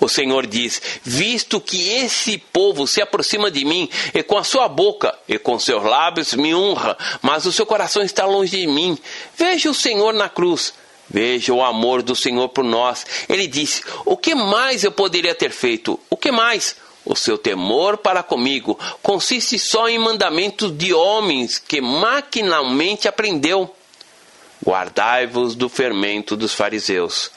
[0.00, 4.68] O Senhor diz: Visto que esse povo se aproxima de mim, e com a sua
[4.68, 8.98] boca e com seus lábios me honra, mas o seu coração está longe de mim.
[9.34, 10.74] Veja o Senhor na cruz.
[11.08, 13.06] Veja o amor do Senhor por nós.
[13.30, 15.98] Ele disse: O que mais eu poderia ter feito?
[16.10, 16.76] O que mais?
[17.06, 23.72] O seu temor para comigo consiste só em mandamentos de homens que maquinalmente aprendeu.
[24.66, 27.30] Guardai-vos do fermento dos fariseus.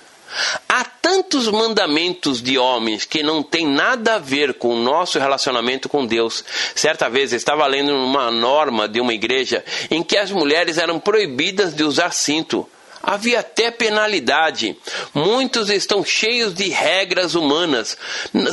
[0.68, 5.88] Há tantos mandamentos de homens que não têm nada a ver com o nosso relacionamento
[5.88, 6.44] com Deus.
[6.74, 11.76] Certa vez estava lendo uma norma de uma igreja em que as mulheres eram proibidas
[11.76, 12.68] de usar cinto.
[13.02, 14.78] Havia até penalidade.
[15.14, 17.98] Muitos estão cheios de regras humanas.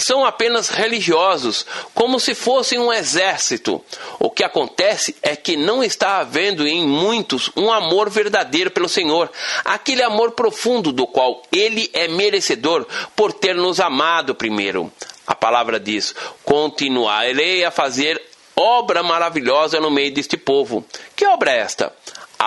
[0.01, 3.83] São apenas religiosos, como se fossem um exército.
[4.19, 9.31] O que acontece é que não está havendo em muitos um amor verdadeiro pelo Senhor,
[9.65, 14.93] aquele amor profundo do qual Ele é merecedor por ter nos amado primeiro.
[15.27, 18.23] A palavra diz: continuarei a fazer
[18.55, 20.85] obra maravilhosa no meio deste povo.
[21.15, 21.93] Que obra é esta?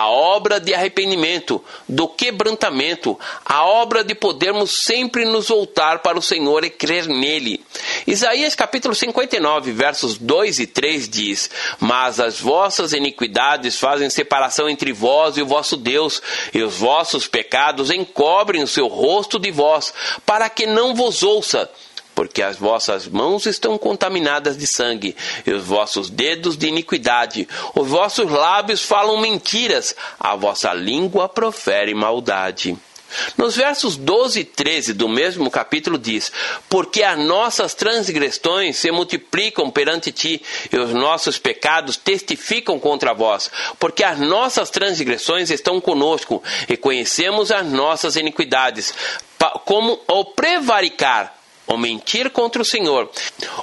[0.00, 6.22] A obra de arrependimento, do quebrantamento, a obra de podermos sempre nos voltar para o
[6.22, 7.62] Senhor e crer nele.
[8.06, 14.90] Isaías capítulo 59, versos 2 e 3 diz: Mas as vossas iniquidades fazem separação entre
[14.90, 16.22] vós e o vosso Deus,
[16.54, 19.92] e os vossos pecados encobrem o seu rosto de vós,
[20.24, 21.70] para que não vos ouça
[22.20, 27.88] porque as vossas mãos estão contaminadas de sangue, e os vossos dedos de iniquidade, os
[27.88, 32.76] vossos lábios falam mentiras, a vossa língua profere maldade.
[33.38, 36.30] Nos versos 12 e 13 do mesmo capítulo diz:
[36.68, 43.50] Porque as nossas transgressões se multiplicam perante ti, e os nossos pecados testificam contra vós,
[43.78, 48.92] porque as nossas transgressões estão conosco, e conhecemos as nossas iniquidades,
[49.64, 51.39] como ao prevaricar
[51.70, 53.08] ou mentir contra o Senhor,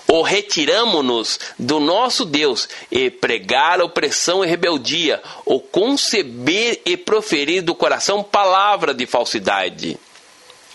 [0.08, 7.76] ou retiramo-nos do nosso Deus e pregar opressão e rebeldia, ou conceber e proferir do
[7.76, 10.00] coração palavra de falsidade.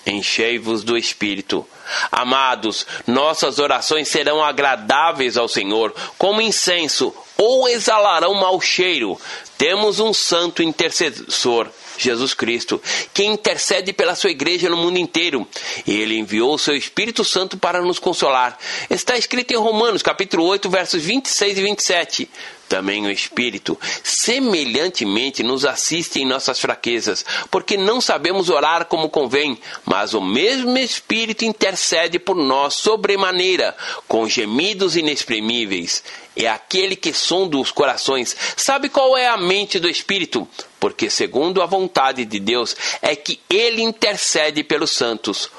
[0.05, 1.67] Enchei-vos do Espírito.
[2.11, 9.19] Amados, nossas orações serão agradáveis ao Senhor, como incenso, ou exalarão mau cheiro.
[9.57, 12.81] Temos um santo intercessor Jesus Cristo,
[13.13, 15.47] que intercede pela sua igreja no mundo inteiro.
[15.87, 18.59] Ele enviou o seu Espírito Santo para nos consolar.
[18.91, 22.31] Está escrito em Romanos, capítulo 8, versos 26 e 27.
[22.73, 29.59] Também o Espírito, semelhantemente, nos assiste em nossas fraquezas, porque não sabemos orar como convém,
[29.85, 33.77] mas o mesmo Espírito intercede por nós sobremaneira,
[34.09, 36.03] com gemidos inexprimíveis.
[36.35, 40.49] É aquele que sonda os corações, sabe qual é a mente do Espírito,
[40.81, 45.51] porque, segundo a vontade de Deus, é que ele intercede pelos santos.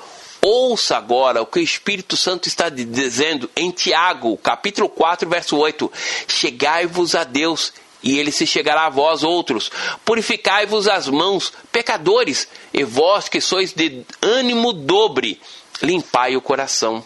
[0.45, 5.89] Ouça agora o que o Espírito Santo está dizendo em Tiago, capítulo 4, verso 8:
[6.27, 7.71] Chegai-vos a Deus,
[8.03, 9.71] e ele se chegará a vós outros.
[10.03, 15.39] Purificai-vos as mãos, pecadores, e vós que sois de ânimo dobre,
[15.81, 17.05] limpai o coração.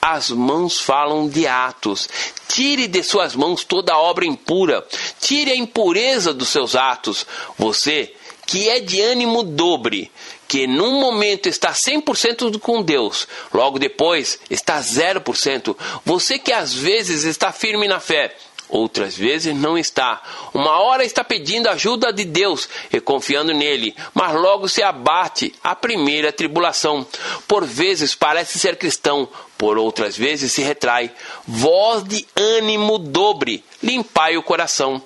[0.00, 2.08] As mãos falam de atos.
[2.48, 4.86] Tire de suas mãos toda obra impura.
[5.20, 7.26] Tire a impureza dos seus atos.
[7.58, 8.14] Você
[8.46, 10.10] que é de ânimo dobre,
[10.54, 15.76] que num momento está 100% com Deus, logo depois está 0%.
[16.04, 18.36] Você que às vezes está firme na fé,
[18.68, 20.22] outras vezes não está.
[20.54, 25.74] Uma hora está pedindo ajuda de Deus e confiando nele, mas logo se abate a
[25.74, 27.04] primeira tribulação.
[27.48, 31.10] Por vezes parece ser cristão, por outras vezes se retrai.
[31.48, 35.02] Voz de ânimo dobre, limpai o coração.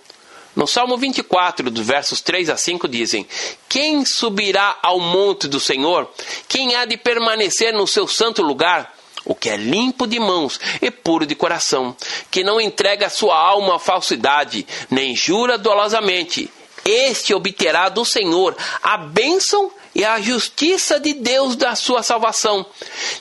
[0.56, 3.26] No Salmo 24, dos versos 3 a 5, dizem:
[3.68, 6.10] Quem subirá ao monte do Senhor?
[6.48, 8.94] Quem há de permanecer no seu santo lugar?
[9.24, 11.94] O que é limpo de mãos e puro de coração,
[12.30, 16.50] que não entrega sua alma à falsidade, nem jura dolosamente.
[16.84, 22.64] este obterá do Senhor a bênção e a justiça de Deus da sua salvação.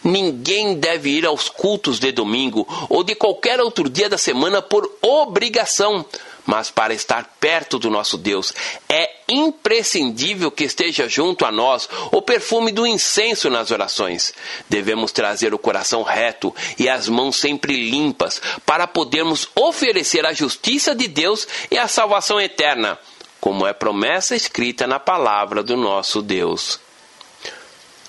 [0.03, 4.89] Ninguém deve ir aos cultos de domingo ou de qualquer outro dia da semana por
[5.01, 6.05] obrigação,
[6.47, 8.53] mas para estar perto do nosso Deus.
[8.89, 14.33] É imprescindível que esteja junto a nós o perfume do incenso nas orações.
[14.69, 20.95] Devemos trazer o coração reto e as mãos sempre limpas para podermos oferecer a justiça
[20.95, 22.97] de Deus e a salvação eterna,
[23.41, 26.79] como é promessa escrita na palavra do nosso Deus.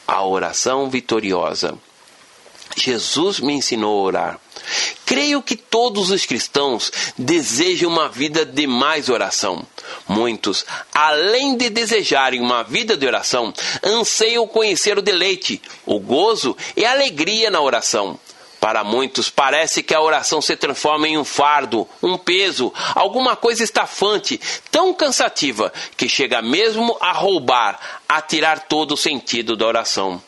[0.07, 1.77] A oração vitoriosa.
[2.76, 4.40] Jesus me ensinou a orar.
[5.07, 9.64] Creio que todos os cristãos desejam uma vida de mais oração.
[10.07, 13.52] Muitos, além de desejarem uma vida de oração,
[13.83, 18.18] anseiam conhecer o deleite, o gozo e a alegria na oração.
[18.61, 23.62] Para muitos, parece que a oração se transforma em um fardo, um peso, alguma coisa
[23.62, 27.78] estafante, tão cansativa que chega mesmo a roubar,
[28.09, 30.20] a tirar todo o sentido da oração.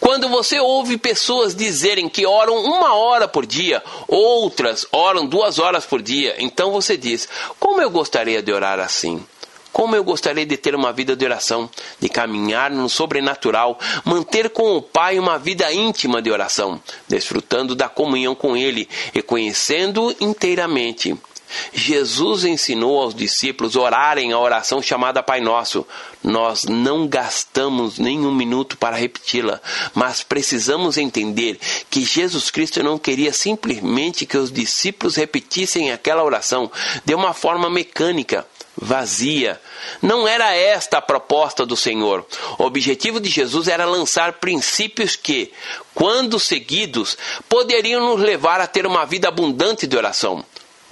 [0.00, 5.84] Quando você ouve pessoas dizerem que oram uma hora por dia, outras oram duas horas
[5.84, 9.24] por dia, então você diz: Como eu gostaria de orar assim?
[9.72, 14.76] Como eu gostaria de ter uma vida de oração, de caminhar no sobrenatural, manter com
[14.76, 21.16] o Pai uma vida íntima de oração, desfrutando da comunhão com Ele e conhecendo inteiramente.
[21.72, 25.86] Jesus ensinou aos discípulos orarem a oração chamada Pai Nosso.
[26.22, 29.60] Nós não gastamos nem um minuto para repeti-la,
[29.94, 31.58] mas precisamos entender
[31.90, 36.70] que Jesus Cristo não queria simplesmente que os discípulos repetissem aquela oração
[37.04, 39.60] de uma forma mecânica vazia.
[40.02, 42.26] Não era esta a proposta do Senhor.
[42.58, 45.52] O objetivo de Jesus era lançar princípios que,
[45.94, 47.16] quando seguidos,
[47.48, 50.44] poderiam nos levar a ter uma vida abundante de oração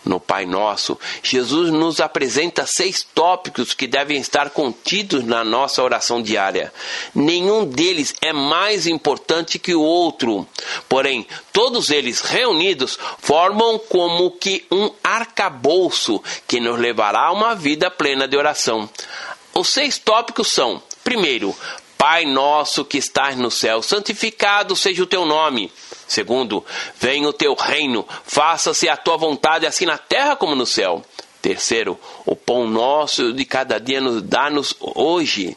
[0.05, 6.23] no Pai Nosso, Jesus nos apresenta seis tópicos que devem estar contidos na nossa oração
[6.23, 6.73] diária.
[7.15, 10.47] Nenhum deles é mais importante que o outro,
[10.89, 17.91] porém, todos eles reunidos formam como que um arcabouço que nos levará a uma vida
[17.91, 18.89] plena de oração.
[19.55, 21.55] Os seis tópicos são: primeiro,
[22.03, 25.71] Pai nosso que estás no céu, santificado seja o teu nome.
[26.13, 26.63] Segundo,
[27.01, 31.03] venha o teu reino, faça-se a tua vontade, assim na terra como no céu.
[31.41, 35.57] Terceiro, o pão nosso de cada dia nos dá-nos hoje.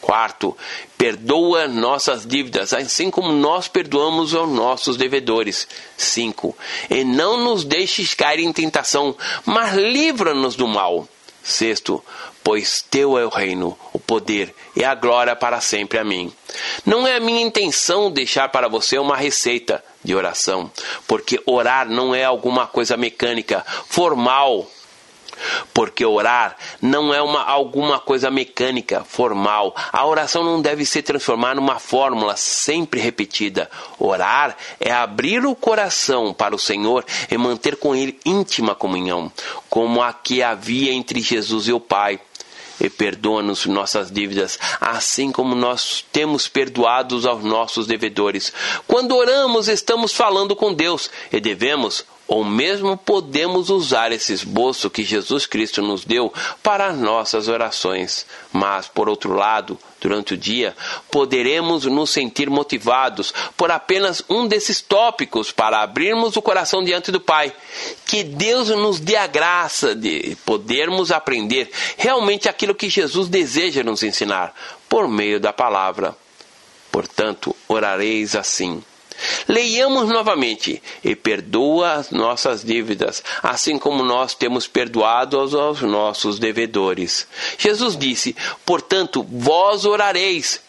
[0.00, 0.56] Quarto,
[0.98, 5.68] perdoa nossas dívidas, assim como nós perdoamos aos nossos devedores.
[5.96, 6.56] Cinco,
[6.90, 11.08] e não nos deixes cair em tentação, mas livra-nos do mal.
[11.44, 12.02] Sexto,
[12.42, 15.98] pois teu é o reino, poder e a glória para sempre.
[15.98, 16.32] Amém.
[16.84, 20.70] Não é a minha intenção deixar para você uma receita de oração,
[21.06, 24.68] porque orar não é alguma coisa mecânica, formal,
[25.74, 29.74] porque orar não é uma, alguma coisa mecânica, formal.
[29.92, 33.70] A oração não deve se transformar numa fórmula sempre repetida.
[33.98, 39.30] Orar é abrir o coração para o Senhor e manter com Ele íntima comunhão,
[39.68, 42.20] como a que havia entre Jesus e o Pai
[42.80, 48.52] e perdoa-nos nossas dívidas, assim como nós temos perdoados aos nossos devedores.
[48.86, 55.04] Quando oramos, estamos falando com Deus e devemos ou mesmo podemos usar esse esboço que
[55.04, 58.26] Jesus Cristo nos deu para nossas orações.
[58.52, 60.74] Mas, por outro lado, durante o dia,
[61.10, 67.20] poderemos nos sentir motivados por apenas um desses tópicos para abrirmos o coração diante do
[67.20, 67.52] Pai.
[68.06, 74.02] Que Deus nos dê a graça de podermos aprender realmente aquilo que Jesus deseja nos
[74.02, 74.54] ensinar
[74.88, 76.16] por meio da palavra.
[76.90, 78.82] Portanto, orareis assim.
[79.48, 87.26] Leiamos novamente e perdoa as nossas dívidas, assim como nós temos perdoado aos nossos devedores.
[87.58, 90.64] Jesus disse: Portanto, vós orareis.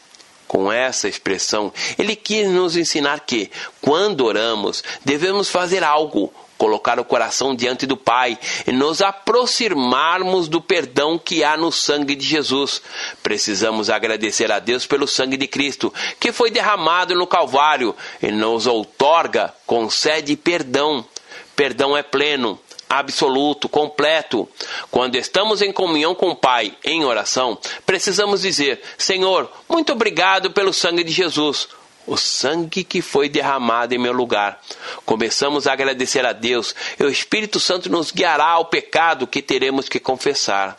[0.47, 7.05] Com essa expressão, ele quis nos ensinar que, quando oramos, devemos fazer algo, colocar o
[7.05, 12.81] coração diante do Pai e nos aproximarmos do perdão que há no sangue de Jesus.
[13.21, 18.67] Precisamos agradecer a Deus pelo sangue de Cristo, que foi derramado no Calvário e nos
[18.67, 21.05] outorga, concede perdão.
[21.55, 24.47] Perdão é pleno, absoluto, completo.
[24.91, 30.73] Quando estamos em comunhão com o Pai, em oração, precisamos dizer: Senhor, muito obrigado pelo
[30.73, 31.67] sangue de Jesus
[32.07, 34.59] o sangue que foi derramado em meu lugar.
[35.05, 39.89] Começamos a agradecer a Deus e o Espírito Santo nos guiará ao pecado que teremos
[39.89, 40.77] que confessar.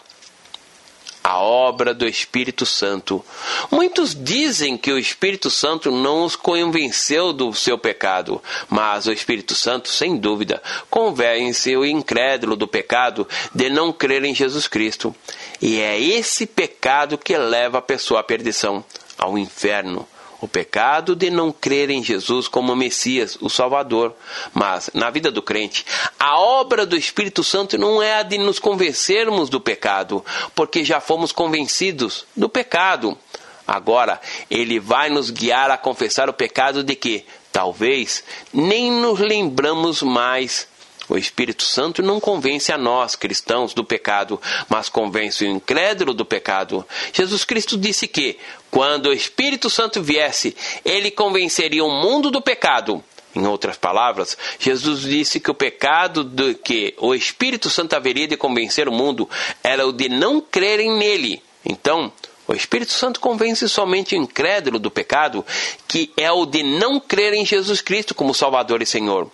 [1.22, 3.22] A obra do Espírito Santo.
[3.70, 9.54] Muitos dizem que o Espírito Santo não os convenceu do seu pecado, mas o Espírito
[9.54, 15.14] Santo, sem dúvida, convence o incrédulo do pecado de não crer em Jesus Cristo.
[15.60, 18.82] E é esse pecado que leva a pessoa à perdição,
[19.18, 20.08] ao inferno.
[20.40, 24.14] O pecado de não crer em Jesus como Messias, o Salvador.
[24.54, 25.84] Mas, na vida do crente,
[26.18, 30.24] a obra do Espírito Santo não é a de nos convencermos do pecado,
[30.54, 33.18] porque já fomos convencidos do pecado.
[33.66, 34.20] Agora,
[34.50, 40.68] ele vai nos guiar a confessar o pecado de que, talvez, nem nos lembramos mais
[41.08, 46.24] o Espírito Santo não convence a nós, cristãos, do pecado, mas convence o incrédulo do
[46.24, 46.84] pecado.
[47.12, 48.38] Jesus Cristo disse que,
[48.70, 50.54] quando o Espírito Santo viesse,
[50.84, 53.02] ele convenceria o mundo do pecado.
[53.34, 58.36] Em outras palavras, Jesus disse que o pecado do que o Espírito Santo haveria de
[58.36, 59.28] convencer o mundo
[59.62, 61.42] era o de não crerem nele.
[61.64, 62.12] Então,
[62.48, 65.44] o Espírito Santo convence somente o incrédulo do pecado,
[65.86, 69.30] que é o de não crer em Jesus Cristo como Salvador e Senhor.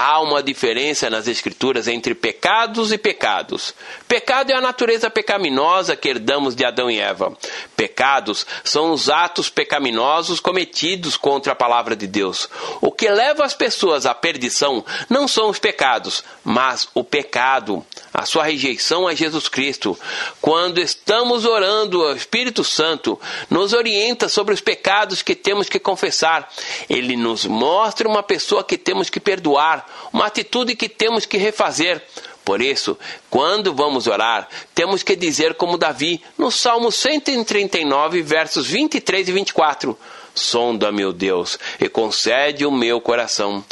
[0.00, 3.74] Há uma diferença nas Escrituras entre pecados e pecados.
[4.06, 7.36] Pecado é a natureza pecaminosa que herdamos de Adão e Eva.
[7.76, 12.48] Pecados são os atos pecaminosos cometidos contra a palavra de Deus.
[12.80, 17.84] O que leva as pessoas à perdição não são os pecados, mas o pecado
[18.18, 19.96] a sua rejeição a Jesus Cristo.
[20.40, 26.48] Quando estamos orando, o Espírito Santo nos orienta sobre os pecados que temos que confessar.
[26.90, 32.02] Ele nos mostra uma pessoa que temos que perdoar, uma atitude que temos que refazer.
[32.44, 39.28] Por isso, quando vamos orar, temos que dizer como Davi, no Salmo 139, versos 23
[39.28, 39.98] e 24:
[40.34, 43.62] Sonda, meu Deus, e concede o meu coração.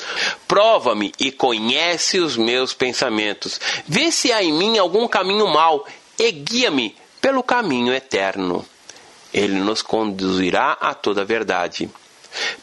[0.47, 3.59] Prova-me e conhece os meus pensamentos.
[3.87, 5.87] Vê se há em mim algum caminho mau
[6.19, 8.67] e guia-me pelo caminho eterno.
[9.33, 11.89] Ele nos conduzirá a toda a verdade.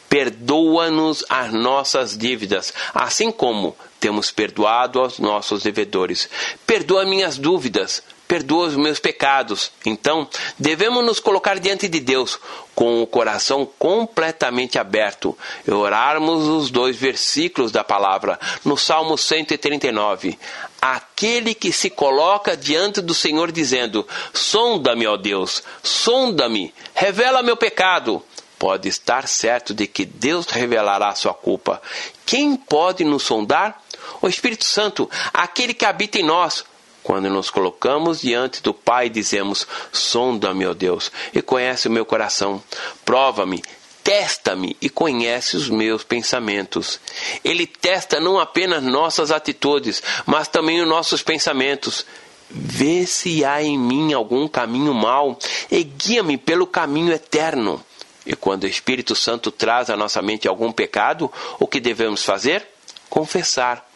[0.08, 6.28] Perdoa-nos as nossas dívidas, assim como temos perdoado aos nossos devedores.
[6.66, 9.70] Perdoa minhas dúvidas, perdoa os meus pecados.
[9.86, 12.38] Então, devemos nos colocar diante de Deus
[12.74, 20.38] com o coração completamente aberto e orarmos os dois versículos da palavra no Salmo 139.
[20.82, 28.22] Aquele que se coloca diante do Senhor dizendo: Sonda-me, ó Deus, sonda-me, revela meu pecado.
[28.64, 31.82] Pode estar certo de que Deus revelará a sua culpa.
[32.24, 33.78] Quem pode nos sondar?
[34.22, 36.64] O Espírito Santo, aquele que habita em nós
[37.02, 42.62] quando nos colocamos diante do Pai, dizemos: Sonda-me, ó Deus, e conhece o meu coração.
[43.04, 43.62] Prova-me,
[44.02, 46.98] testa-me e conhece os meus pensamentos.
[47.44, 52.06] Ele testa não apenas nossas atitudes, mas também os nossos pensamentos.
[52.48, 55.38] Vê se há em mim algum caminho mau
[55.70, 57.84] e guia-me pelo caminho eterno.
[58.26, 62.66] E quando o Espírito Santo traz à nossa mente algum pecado, o que devemos fazer?
[63.10, 63.86] Confessar.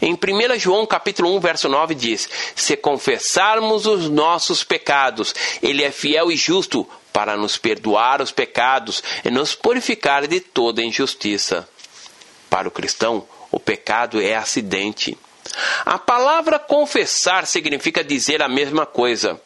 [0.00, 5.90] Em 1 João capítulo 1, verso 9 diz: Se confessarmos os nossos pecados, ele é
[5.90, 11.68] fiel e justo para nos perdoar os pecados e nos purificar de toda injustiça.
[12.50, 15.16] Para o cristão, o pecado é acidente.
[15.84, 19.40] A palavra confessar significa dizer a mesma coisa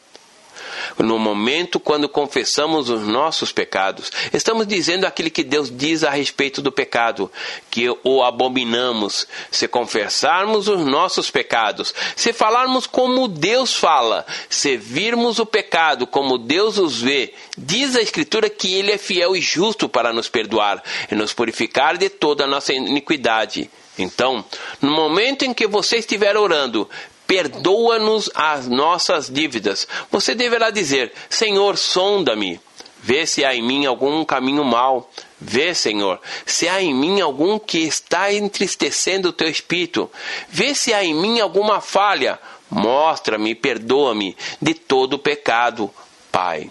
[0.97, 6.61] no momento quando confessamos os nossos pecados, estamos dizendo aquilo que Deus diz a respeito
[6.61, 7.31] do pecado,
[7.69, 9.27] que o abominamos.
[9.49, 16.37] Se confessarmos os nossos pecados, se falarmos como Deus fala, se virmos o pecado como
[16.37, 20.83] Deus os vê, diz a Escritura que Ele é fiel e justo para nos perdoar
[21.11, 23.69] e nos purificar de toda a nossa iniquidade.
[23.97, 24.43] Então,
[24.81, 26.89] no momento em que você estiver orando,
[27.27, 29.87] perdoa-nos as nossas dívidas.
[30.11, 32.59] Você deverá dizer: Senhor, sonda-me.
[33.03, 35.09] Vê se há em mim algum caminho mau.
[35.39, 40.09] Vê, Senhor, se há em mim algum que está entristecendo o teu espírito.
[40.49, 42.39] Vê se há em mim alguma falha.
[42.69, 45.89] Mostra-me, perdoa-me de todo o pecado,
[46.31, 46.69] Pai.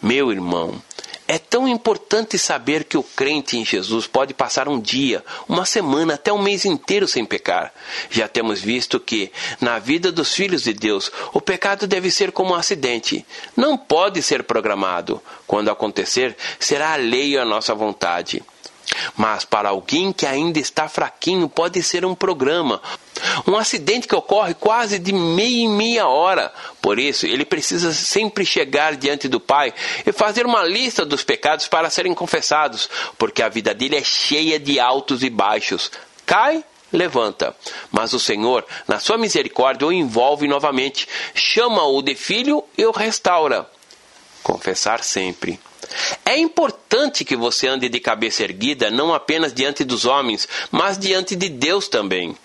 [0.00, 0.80] Meu irmão,
[1.28, 6.14] é tão importante saber que o crente em Jesus pode passar um dia, uma semana,
[6.14, 7.72] até um mês inteiro sem pecar.
[8.10, 12.52] Já temos visto que, na vida dos filhos de Deus, o pecado deve ser como
[12.52, 13.26] um acidente.
[13.56, 15.20] Não pode ser programado.
[15.46, 18.42] Quando acontecer, será alheio à nossa vontade.
[19.16, 22.80] Mas para alguém que ainda está fraquinho, pode ser um programa,
[23.46, 26.52] um acidente que ocorre quase de meia em meia hora.
[26.80, 29.72] Por isso, ele precisa sempre chegar diante do Pai
[30.04, 34.58] e fazer uma lista dos pecados para serem confessados, porque a vida dele é cheia
[34.58, 35.90] de altos e baixos.
[36.24, 37.54] Cai, levanta.
[37.90, 43.68] Mas o Senhor, na sua misericórdia, o envolve novamente, chama-o de filho e o restaura.
[44.42, 45.58] Confessar sempre.
[46.24, 51.36] É importante que você ande de cabeça erguida, não apenas diante dos homens, mas diante
[51.36, 52.36] de Deus também.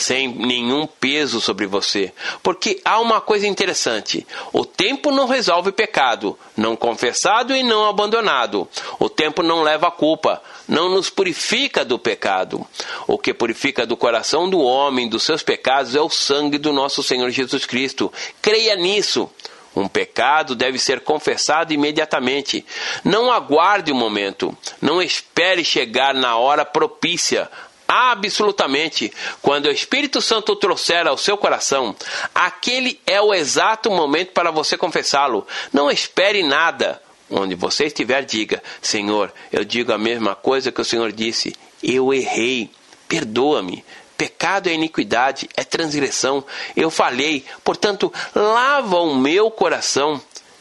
[0.00, 2.12] sem nenhum peso sobre você.
[2.42, 8.68] Porque há uma coisa interessante: o tempo não resolve pecado, não confessado e não abandonado.
[8.98, 12.66] O tempo não leva a culpa, não nos purifica do pecado.
[13.06, 17.02] O que purifica do coração do homem dos seus pecados é o sangue do nosso
[17.02, 18.12] Senhor Jesus Cristo.
[18.40, 19.30] Creia nisso.
[19.74, 22.64] Um pecado deve ser confessado imediatamente.
[23.04, 24.56] Não aguarde o um momento.
[24.80, 27.48] Não espere chegar na hora propícia.
[27.86, 29.12] Absolutamente.
[29.42, 31.94] Quando o Espírito Santo trouxer ao seu coração,
[32.34, 35.46] aquele é o exato momento para você confessá-lo.
[35.72, 37.02] Não espere nada.
[37.28, 41.54] Onde você estiver, diga: Senhor, eu digo a mesma coisa que o Senhor disse.
[41.82, 42.70] Eu errei.
[43.08, 43.84] Perdoa-me.
[44.20, 46.44] Pecado é iniquidade, é transgressão.
[46.76, 50.20] Eu falhei, portanto, lava o meu coração.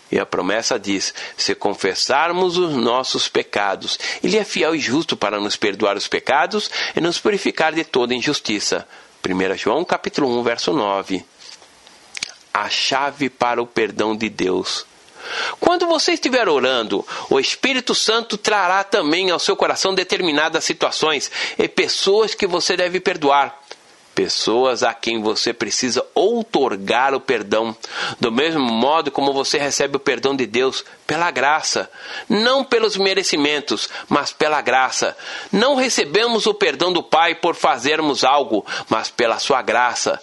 [0.10, 5.42] E a promessa diz: se confessarmos os nossos pecados, Ele é fiel e justo para
[5.42, 8.88] nos perdoar os pecados e nos purificar de toda injustiça.
[9.28, 11.26] 1 João capítulo 1, verso 9.
[12.54, 14.86] A chave para o perdão de Deus.
[15.60, 21.68] Quando você estiver orando, o Espírito Santo trará também ao seu coração determinadas situações e
[21.68, 23.60] pessoas que você deve perdoar.
[24.20, 27.74] Pessoas a quem você precisa outorgar o perdão,
[28.20, 31.90] do mesmo modo como você recebe o perdão de Deus pela graça,
[32.28, 35.16] não pelos merecimentos, mas pela graça.
[35.54, 40.22] Não recebemos o perdão do Pai por fazermos algo, mas pela sua graça,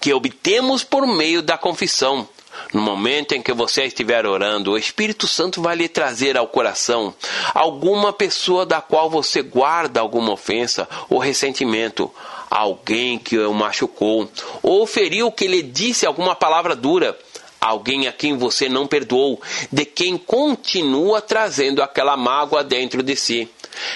[0.00, 2.28] que obtemos por meio da confissão.
[2.72, 7.14] No momento em que você estiver orando, o Espírito Santo vai lhe trazer ao coração
[7.54, 12.12] alguma pessoa da qual você guarda alguma ofensa ou ressentimento,
[12.50, 14.28] alguém que o machucou,
[14.62, 17.16] ou feriu que lhe disse alguma palavra dura,
[17.60, 19.40] alguém a quem você não perdoou,
[19.72, 23.48] de quem continua trazendo aquela mágoa dentro de si.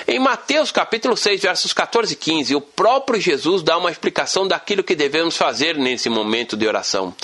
[0.06, 4.84] Em Mateus capítulo 6, versos 14 e 15, o próprio Jesus dá uma explicação daquilo
[4.84, 7.14] que devemos fazer nesse momento de oração.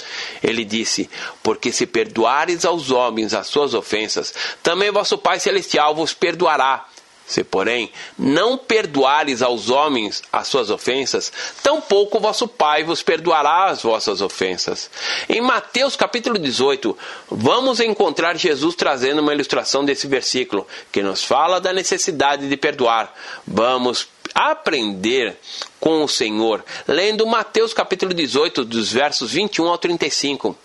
[0.42, 1.08] Ele disse:
[1.42, 6.86] Porque se perdoares aos homens as suas ofensas, também vosso Pai Celestial vos perdoará.
[7.28, 11.30] Se, porém, não perdoares aos homens as suas ofensas,
[11.62, 14.90] tampouco vosso Pai vos perdoará as vossas ofensas.
[15.28, 16.96] Em Mateus capítulo 18,
[17.30, 23.12] vamos encontrar Jesus trazendo uma ilustração desse versículo, que nos fala da necessidade de perdoar.
[23.46, 25.36] Vamos aprender
[25.78, 30.56] com o Senhor, lendo Mateus capítulo 18, dos versos 21 ao 35.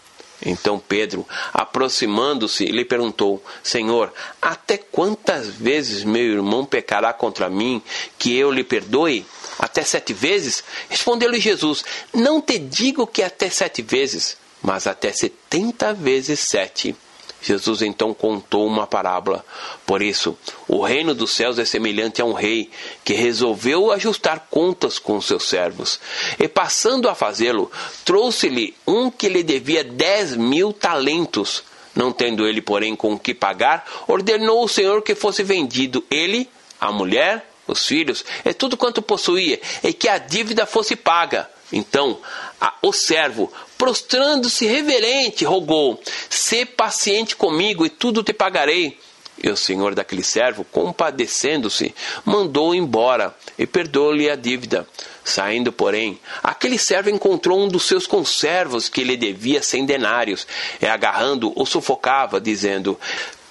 [0.46, 7.82] Então Pedro, aproximando-se, lhe perguntou: Senhor, até quantas vezes meu irmão pecará contra mim
[8.18, 9.26] que eu lhe perdoe?
[9.58, 10.64] Até sete vezes?
[10.90, 11.84] Respondeu-lhe Jesus:
[12.14, 16.96] Não te digo que até sete vezes, mas até setenta vezes sete.
[17.44, 19.46] Jesus então contou uma parábola.
[19.86, 20.38] Por isso,
[20.68, 22.72] o reino dos céus é semelhante a um rei
[23.04, 26.00] que resolveu ajustar contas com seus servos.
[26.40, 27.70] E passando a fazê-lo,
[28.06, 31.64] trouxe-lhe um que lhe devia dez mil talentos.
[31.94, 36.50] Não tendo ele, porém, com o que pagar, ordenou o Senhor que fosse vendido ele,
[36.80, 41.50] a mulher, os filhos, e tudo quanto possuía, e que a dívida fosse paga.
[41.72, 42.20] Então,
[42.60, 43.52] a, o servo,
[43.84, 48.98] prostrando-se reverente, rogou: Sê paciente comigo e tudo te pagarei.
[49.44, 54.88] E o senhor daquele servo, compadecendo-se, mandou embora e perdoou-lhe a dívida.
[55.22, 60.48] Saindo, porém, aquele servo encontrou um dos seus conservos que lhe devia cem denários,
[60.82, 62.98] e agarrando o sufocava, dizendo: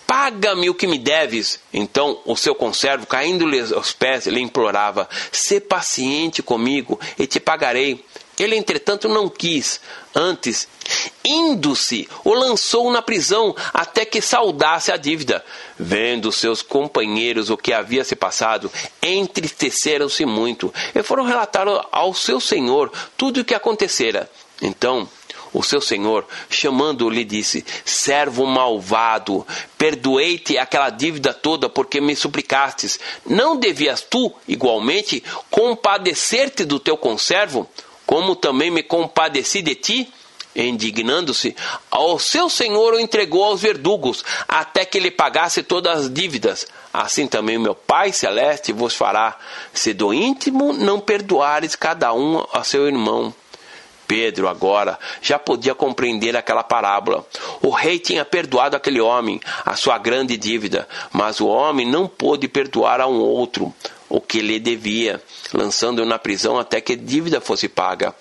[0.07, 1.61] Paga-me o que me deves.
[1.75, 8.03] Então o seu conservo, caindo-lhe aos pés, lhe implorava: Sê paciente comigo e te pagarei.
[8.39, 9.81] Ele, entretanto, não quis.
[10.15, 10.67] Antes,
[11.25, 15.45] indo-se, o lançou na prisão até que saudasse a dívida.
[15.79, 18.71] Vendo seus companheiros o que havia se passado,
[19.03, 24.31] entristeceram-se muito e foram relatar ao seu senhor tudo o que acontecera.
[24.61, 25.09] Então,
[25.53, 32.99] o seu senhor, chamando-o, lhe disse: Servo malvado, perdoei-te aquela dívida toda porque me suplicastes.
[33.27, 37.69] Não devias tu, igualmente, compadecer-te do teu conservo?
[38.13, 40.13] Como também me compadeci de ti?
[40.55, 41.57] Indignando-se,
[41.91, 46.67] ao seu senhor o entregou aos verdugos, até que lhe pagasse todas as dívidas.
[46.93, 49.39] Assim também meu Pai Celeste vos fará,
[49.73, 53.33] se do íntimo não perdoares cada um a seu irmão.
[54.07, 57.27] Pedro agora já podia compreender aquela parábola.
[57.63, 62.47] O rei tinha perdoado aquele homem a sua grande dívida, mas o homem não pôde
[62.47, 63.73] perdoar a um outro
[64.13, 65.23] o que lhe devia,
[65.55, 68.15] lançando-o na prisão até que a dívida fosse paga.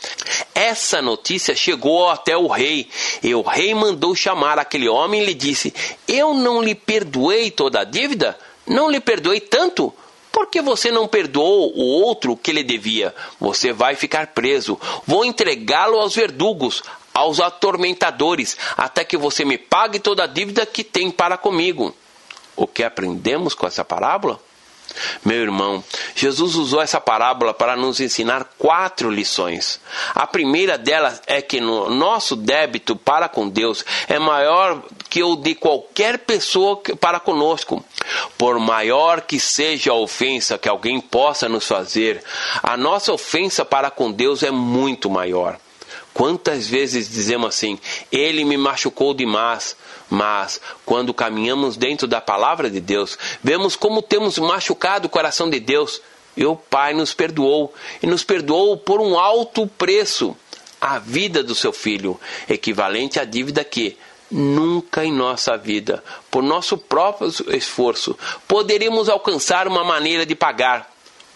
[0.55, 2.87] Essa notícia chegou até o rei,
[3.21, 5.73] e o rei mandou chamar aquele homem e lhe disse:
[6.07, 8.39] Eu não lhe perdoei toda a dívida?
[8.65, 9.93] Não lhe perdoei tanto?
[10.31, 13.13] Porque você não perdoou o outro que lhe devia?
[13.37, 14.79] Você vai ficar preso.
[15.05, 16.81] Vou entregá-lo aos verdugos,
[17.13, 21.93] aos atormentadores, até que você me pague toda a dívida que tem para comigo.
[22.55, 24.39] O que aprendemos com essa parábola?
[25.23, 25.83] Meu irmão,
[26.15, 29.79] Jesus usou essa parábola para nos ensinar quatro lições.
[30.13, 35.35] A primeira delas é que no nosso débito para com Deus é maior que o
[35.35, 37.83] de qualquer pessoa para conosco.
[38.37, 42.23] Por maior que seja a ofensa que alguém possa nos fazer,
[42.61, 45.57] a nossa ofensa para com Deus é muito maior.
[46.13, 47.79] Quantas vezes dizemos assim:
[48.11, 49.75] Ele me machucou demais.
[50.09, 55.59] Mas, quando caminhamos dentro da palavra de Deus, vemos como temos machucado o coração de
[55.59, 56.01] Deus.
[56.35, 60.35] E o Pai nos perdoou, e nos perdoou por um alto preço
[60.79, 63.97] a vida do seu filho, equivalente à dívida que
[64.31, 70.90] nunca em nossa vida, por nosso próprio esforço, poderíamos alcançar uma maneira de pagar.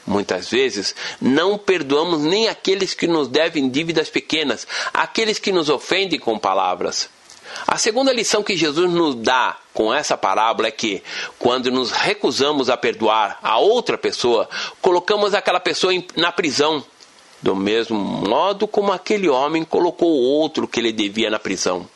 [0.05, 6.19] Muitas vezes não perdoamos nem aqueles que nos devem dívidas pequenas, aqueles que nos ofendem
[6.19, 7.09] com palavras.
[7.67, 11.01] A segunda lição que Jesus nos dá com essa parábola é que,
[11.39, 14.47] quando nos recusamos a perdoar a outra pessoa,
[14.81, 16.83] colocamos aquela pessoa na prisão,
[17.41, 21.87] do mesmo modo como aquele homem colocou outro que lhe devia na prisão.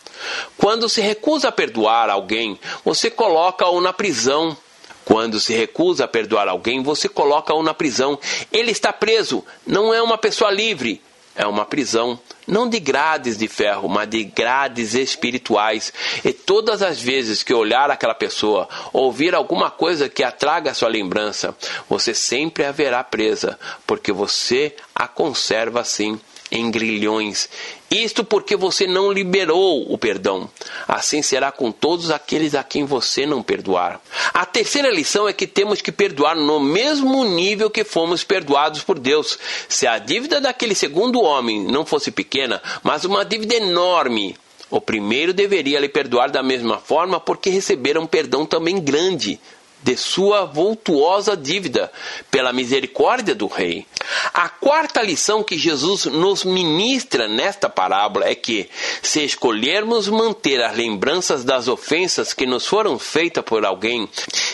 [0.57, 4.55] Quando se recusa a perdoar alguém, você coloca-o na prisão.
[5.09, 8.19] Quando se recusa a perdoar alguém, você coloca-o na prisão.
[8.51, 11.01] Ele está preso, não é uma pessoa livre
[11.39, 15.93] é uma prisão, não de grades de ferro, mas de grades espirituais.
[16.25, 20.89] E todas as vezes que olhar aquela pessoa, ouvir alguma coisa que atraga a sua
[20.89, 21.55] lembrança,
[21.87, 23.57] você sempre haverá presa,
[23.87, 26.19] porque você a conserva assim
[26.51, 27.49] em grilhões.
[27.89, 30.49] Isto porque você não liberou o perdão.
[30.87, 33.99] Assim será com todos aqueles a quem você não perdoar.
[34.33, 38.99] A terceira lição é que temos que perdoar no mesmo nível que fomos perdoados por
[38.99, 39.37] Deus.
[39.67, 44.35] Se a dívida daquele segundo homem não fosse pequena, mas uma dívida enorme,
[44.69, 49.39] o primeiro deveria lhe perdoar da mesma forma, porque receberam um perdão também grande
[49.81, 51.91] de sua vultuosa dívida,
[52.29, 53.85] pela misericórdia do Rei.
[54.33, 58.69] A quarta lição que Jesus nos ministra nesta parábola é que,
[59.01, 64.09] se escolhermos manter as lembranças das ofensas que nos foram feitas por alguém,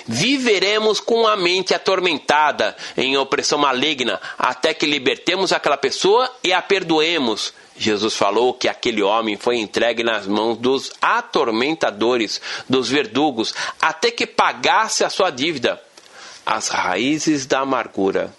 [0.06, 6.62] viveremos com a mente atormentada em opressão maligna, até que libertemos aquela pessoa e a
[6.62, 14.10] perdoemos Jesus falou que aquele homem foi entregue nas mãos dos atormentadores, dos verdugos, até
[14.12, 15.82] que pagasse a sua dívida.
[16.46, 18.34] As raízes da amargura.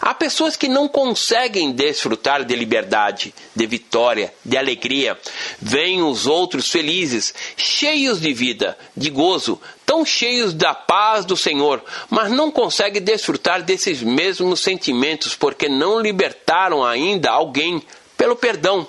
[0.00, 5.18] Há pessoas que não conseguem desfrutar de liberdade, de vitória, de alegria.
[5.60, 11.82] Veem os outros felizes, cheios de vida, de gozo, tão cheios da paz do Senhor,
[12.08, 17.82] mas não conseguem desfrutar desses mesmos sentimentos porque não libertaram ainda alguém
[18.20, 18.86] pelo perdão.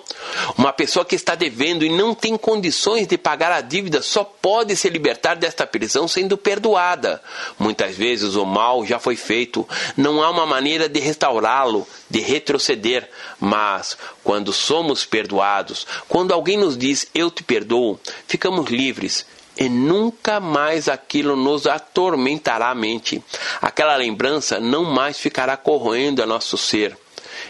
[0.57, 4.75] Uma pessoa que está devendo e não tem condições de pagar a dívida só pode
[4.75, 7.23] se libertar desta prisão sendo perdoada.
[7.57, 9.65] Muitas vezes o mal já foi feito,
[9.95, 13.09] não há uma maneira de restaurá-lo, de retroceder.
[13.39, 19.25] Mas quando somos perdoados, quando alguém nos diz eu te perdoo, ficamos livres
[19.57, 23.23] e nunca mais aquilo nos atormentará a mente.
[23.61, 26.97] Aquela lembrança não mais ficará corroendo a nosso ser.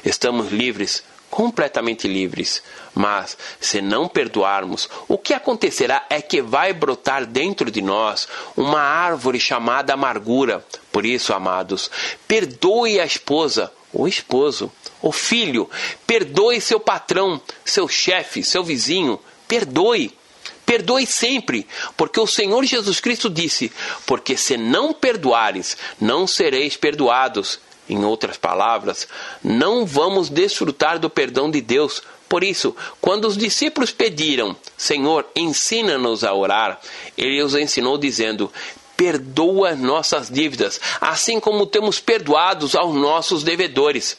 [0.06, 2.62] Estamos livres completamente livres.
[2.94, 8.82] Mas, se não perdoarmos, o que acontecerá é que vai brotar dentro de nós uma
[8.82, 10.64] árvore chamada amargura.
[10.92, 11.90] Por isso, amados,
[12.28, 14.70] perdoe a esposa, o esposo,
[15.02, 15.70] o filho,
[16.06, 20.14] perdoe seu patrão, seu chefe, seu vizinho, perdoe.
[20.66, 21.68] Perdoe sempre,
[21.98, 23.72] porque o Senhor Jesus Cristo disse:
[24.06, 27.60] Porque se não perdoares, não sereis perdoados.
[27.90, 29.08] Em outras palavras,
[29.44, 32.02] não vamos desfrutar do perdão de Deus.
[32.30, 36.80] Por isso, quando os discípulos pediram, Senhor, ensina-nos a orar,
[37.18, 38.52] ele os ensinou dizendo:
[38.96, 44.18] Perdoa nossas dívidas, assim como temos perdoados aos nossos devedores.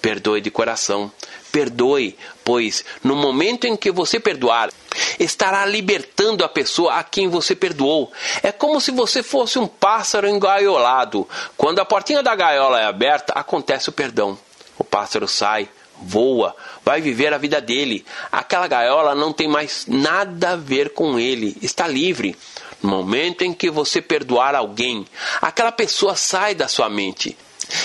[0.00, 1.12] Perdoe de coração,
[1.50, 4.70] perdoe, pois no momento em que você perdoar,
[5.18, 8.12] estará libertando a pessoa a quem você perdoou.
[8.42, 11.28] É como se você fosse um pássaro engaiolado.
[11.56, 14.38] Quando a portinha da gaiola é aberta, acontece o perdão.
[14.78, 15.68] O pássaro sai,
[16.00, 18.04] voa, vai viver a vida dele.
[18.30, 22.36] Aquela gaiola não tem mais nada a ver com ele, está livre.
[22.80, 25.04] No momento em que você perdoar alguém,
[25.42, 27.36] aquela pessoa sai da sua mente.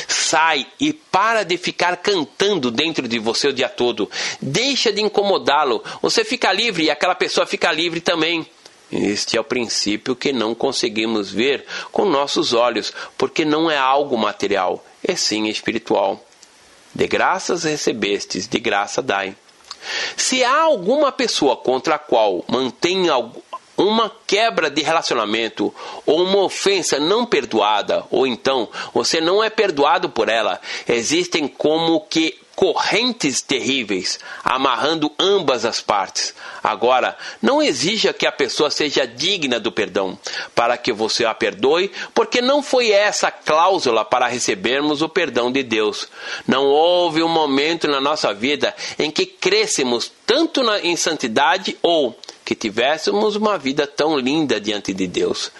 [0.08, 4.10] Sai e para de ficar cantando dentro de você o dia todo.
[4.42, 5.84] Deixa de incomodá-lo.
[6.02, 8.48] Você fica livre e aquela pessoa fica livre também.
[8.92, 14.16] Este é o princípio que não conseguimos ver com nossos olhos, porque não é algo
[14.16, 16.24] material, é sim espiritual.
[16.94, 19.36] De graças recebestes, de graça dai.
[20.16, 23.10] Se há alguma pessoa contra a qual mantém
[23.78, 25.74] uma quebra de relacionamento
[26.06, 32.02] ou uma ofensa não perdoada, ou então você não é perdoado por ela, existem como
[32.02, 36.36] que correntes terríveis, amarrando ambas as partes.
[36.64, 40.18] Agora, não exija que a pessoa seja digna do perdão,
[40.54, 45.64] para que você a perdoe, porque não foi essa cláusula para recebermos o perdão de
[45.64, 46.08] Deus.
[46.48, 52.18] Não houve um momento na nossa vida em que crescemos tanto na, em santidade ou
[52.54, 55.52] que tivéssemos uma vida tão linda diante de Deus,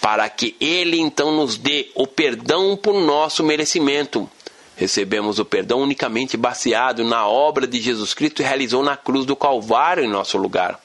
[0.00, 4.28] para que Ele então nos dê o perdão por nosso merecimento.
[4.74, 10.02] Recebemos o perdão unicamente baseado na obra de Jesus Cristo realizou na cruz do Calvário
[10.02, 10.80] em nosso lugar.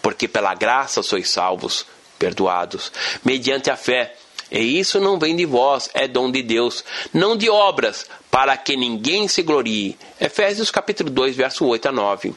[0.00, 1.84] Porque pela graça sois salvos,
[2.18, 2.90] perdoados,
[3.24, 4.16] mediante a fé.
[4.50, 8.76] E isso não vem de vós, é dom de Deus, não de obras, para que
[8.76, 9.96] ninguém se glorie.
[10.20, 12.34] Efésios capítulo 2, verso 8 a 9.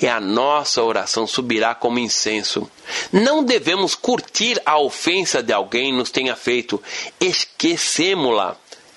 [0.00, 2.70] E a nossa oração subirá como incenso.
[3.12, 6.82] Não devemos curtir a ofensa de alguém nos tenha feito,
[7.20, 8.56] esquecemos-la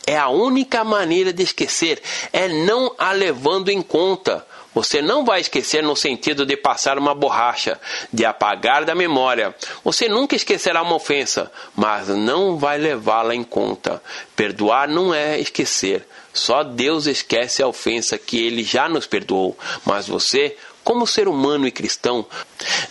[0.09, 2.01] é a única maneira de esquecer,
[2.33, 4.43] é não a levando em conta.
[4.79, 7.77] Você não vai esquecer no sentido de passar uma borracha,
[8.13, 9.53] de apagar da memória.
[9.83, 14.01] Você nunca esquecerá uma ofensa, mas não vai levá-la em conta.
[14.37, 16.07] Perdoar não é esquecer.
[16.31, 21.67] Só Deus esquece a ofensa que ele já nos perdoou, mas você como ser humano
[21.67, 22.25] e cristão,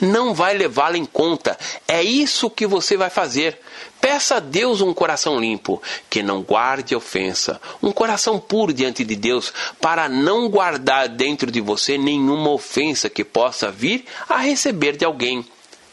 [0.01, 1.59] não vai levá-la em conta.
[1.89, 3.59] É isso que você vai fazer.
[4.01, 9.17] Peça a Deus um coração limpo, que não guarde ofensa, um coração puro diante de
[9.17, 15.05] Deus, para não guardar dentro de você nenhuma ofensa que possa vir a receber de
[15.05, 15.45] alguém.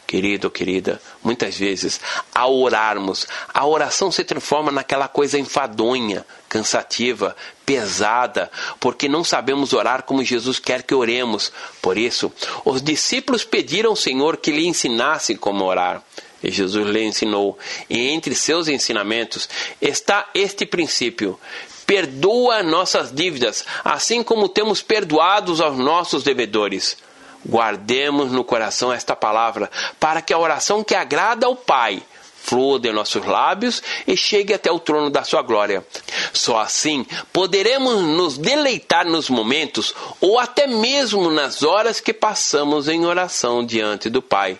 [0.05, 1.99] Querido querida, muitas vezes,
[2.33, 7.35] ao orarmos, a oração se transforma naquela coisa enfadonha, cansativa,
[7.65, 11.51] pesada, porque não sabemos orar como Jesus quer que oremos.
[11.81, 12.31] Por isso,
[12.63, 16.03] os discípulos pediram ao Senhor que lhe ensinasse como orar.
[16.45, 17.57] E Jesus lhe ensinou.
[17.89, 19.49] E entre seus ensinamentos
[19.81, 21.39] está este princípio:
[21.87, 26.97] perdoa nossas dívidas, assim como temos perdoados aos nossos devedores.
[27.43, 32.03] Guardemos no coração esta palavra, para que a oração que agrada ao Pai
[32.45, 35.83] flua de nossos lábios e chegue até o trono da sua glória.
[36.31, 43.03] Só assim poderemos nos deleitar nos momentos ou até mesmo nas horas que passamos em
[43.03, 44.59] oração diante do Pai.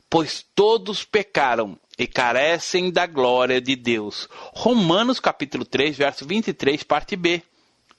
[0.11, 4.27] pois todos pecaram e carecem da glória de Deus.
[4.53, 7.41] Romanos capítulo 3, verso 23, parte B.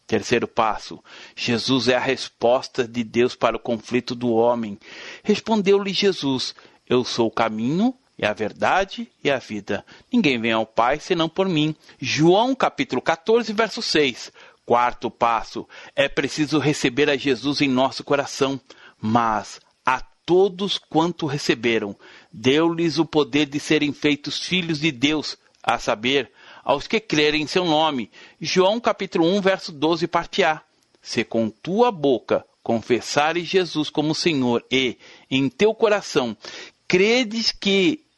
[0.07, 1.03] Terceiro passo:
[1.35, 4.79] Jesus é a resposta de Deus para o conflito do homem.
[5.25, 6.55] Respondeu-lhe Jesus:
[6.87, 9.83] Eu sou o caminho, e a verdade e a vida.
[10.13, 11.75] Ninguém vem ao Pai senão por mim.
[11.99, 14.31] João capítulo 14, verso 6.
[14.67, 18.61] Quarto passo: é preciso receber a Jesus em nosso coração,
[19.01, 19.63] mas
[20.25, 21.97] todos quanto receberam,
[22.33, 26.31] deu-lhes o poder de serem feitos filhos de Deus, a saber,
[26.65, 28.11] aos que crerem em seu nome.
[28.41, 30.63] João capítulo 1, verso 12, parte A.
[31.01, 34.97] Se com tua boca confessares Jesus como Senhor e,
[35.31, 36.37] em teu coração,
[36.87, 38.05] credes que